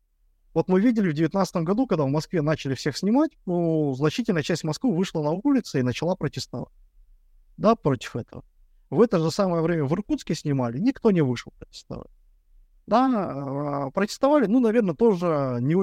[0.55, 4.63] Вот мы видели в 2019 году, когда в Москве начали всех снимать, ну, значительная часть
[4.63, 6.73] Москвы вышла на улицы и начала протестовать.
[7.57, 8.45] Да, против этого.
[8.89, 12.11] В это же самое время в Иркутске снимали, никто не вышел протестовать.
[12.87, 15.75] Да, а, протестовали, ну, наверное, тоже не,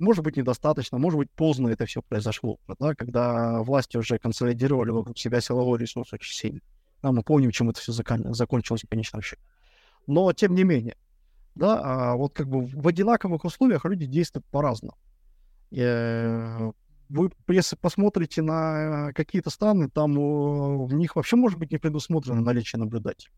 [0.00, 5.16] может быть, недостаточно, может быть, поздно это все произошло, да, когда власти уже консолидировали вокруг
[5.16, 6.60] себя силовой ресурс очень сильно.
[7.02, 8.34] Да, мы помним, чем это все закон...
[8.34, 9.42] закончилось в конечном счете.
[10.08, 10.96] Но, тем не менее,
[11.54, 14.96] да, а вот как бы в одинаковых условиях люди действуют по-разному.
[15.70, 16.70] Э,
[17.08, 20.14] вы, если посмотрите на какие-то страны, там
[20.86, 23.32] в них вообще может быть не предусмотрено наличие наблюдателей.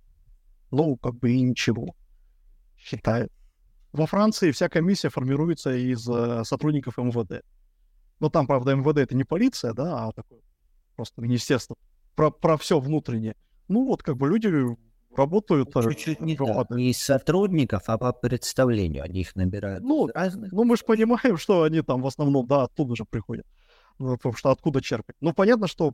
[0.70, 1.94] Ну, как бы и ничего.
[2.76, 3.32] Считают.
[3.92, 7.44] Во Франции вся комиссия формируется из э, сотрудников МВД.
[8.20, 10.40] Но там, правда, МВД это не полиция, да, а такое
[11.00, 11.76] просто министерство
[12.14, 13.34] про, про все внутреннее.
[13.68, 14.48] Ну вот, как бы люди
[15.16, 15.74] работают...
[15.74, 16.70] Ну, чуть-чуть не так.
[16.70, 19.82] Не из сотрудников, а по представлению они их набирают.
[19.82, 20.52] Ну, разных.
[20.52, 23.46] ну мы же понимаем, что они там в основном, да, оттуда же приходят.
[23.98, 25.16] Ну, потому что откуда черпать?
[25.20, 25.92] Ну, понятно, что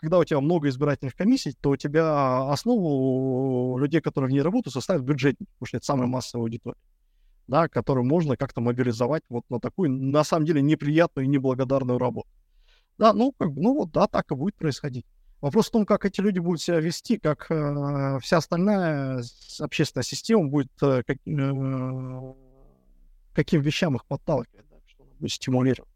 [0.00, 4.72] когда у тебя много избирательных комиссий, то у тебя основу людей, которые в ней работают,
[4.72, 6.78] составят бюджетник, потому что это самая массовая аудитория
[7.46, 12.28] да, которую можно как-то мобилизовать вот на такую, на самом деле, неприятную и неблагодарную работу.
[12.98, 15.06] Да, ну, как, ну вот, да, так и будет происходить.
[15.42, 19.24] Вопрос в том, как эти люди будут себя вести, как э, вся остальная
[19.58, 22.34] общественная система будет, э, как, э,
[23.34, 25.90] каким вещам их подталкивать, да, что она будет стимулировать.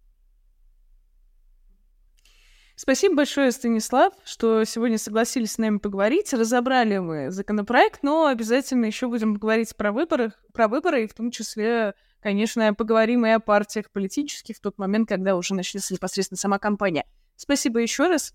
[2.74, 6.34] Спасибо большое, Станислав, что сегодня согласились с нами поговорить.
[6.34, 11.30] Разобрали мы законопроект, но обязательно еще будем говорить про выборы, про выборы, и в том
[11.30, 16.58] числе, конечно, поговорим и о партиях политических в тот момент, когда уже начнется непосредственно сама
[16.58, 17.06] кампания.
[17.36, 18.34] Спасибо еще раз.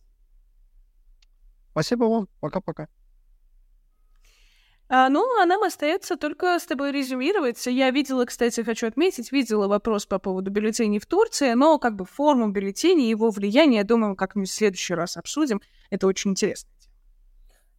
[1.72, 2.28] Спасибо вам.
[2.40, 2.88] Пока-пока.
[4.94, 7.66] А, ну, а нам остается только с тобой резюмировать.
[7.66, 12.04] Я видела, кстати, хочу отметить, видела вопрос по поводу бюллетеней в Турции, но как бы
[12.04, 15.62] форму бюллетеней, его влияние, я думаю, как-нибудь в следующий раз обсудим.
[15.90, 16.70] Это очень интересно.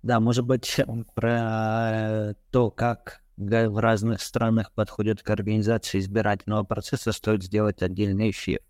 [0.03, 0.81] Да, может быть,
[1.15, 8.61] про то, как в разных странах подходят к организации избирательного процесса, стоит сделать отдельный эфир.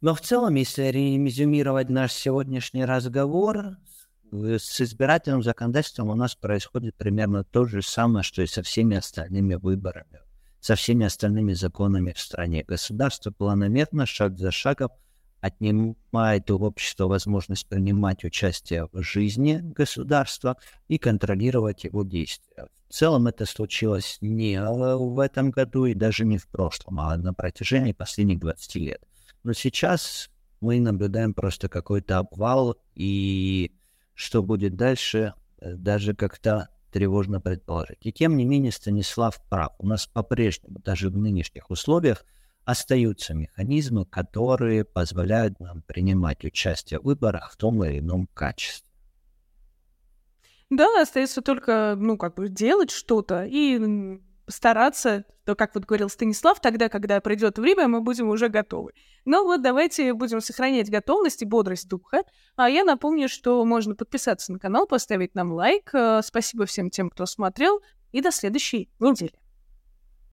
[0.00, 3.76] Но в целом, если резюмировать наш сегодняшний разговор,
[4.32, 9.54] с избирательным законодательством у нас происходит примерно то же самое, что и со всеми остальными
[9.54, 10.20] выборами,
[10.60, 12.64] со всеми остальными законами в стране.
[12.66, 14.90] Государство планомерно, шаг за шагом,
[15.40, 20.56] отнимает у общества возможность принимать участие в жизни государства
[20.86, 22.68] и контролировать его действия.
[22.88, 27.32] В целом это случилось не в этом году и даже не в прошлом, а на
[27.32, 29.02] протяжении последних 20 лет.
[29.42, 30.28] Но сейчас
[30.60, 33.72] мы наблюдаем просто какой-то обвал и
[34.20, 37.98] что будет дальше, э, даже как-то тревожно предположить.
[38.02, 39.72] И тем не менее Станислав прав.
[39.78, 42.24] У нас по-прежнему, даже в нынешних условиях,
[42.64, 48.86] остаются механизмы, которые позволяют нам принимать участие в выборах в том или ином качестве.
[50.68, 53.78] Да, остается только, ну, как бы делать что-то и
[54.50, 58.92] стараться, то, как вот говорил Станислав, тогда, когда придет время, мы будем уже готовы.
[59.24, 62.22] Но вот давайте будем сохранять готовность и бодрость духа.
[62.56, 65.90] А я напомню, что можно подписаться на канал, поставить нам лайк.
[65.94, 67.80] Э, спасибо всем тем, кто смотрел,
[68.12, 69.39] и до следующей недели.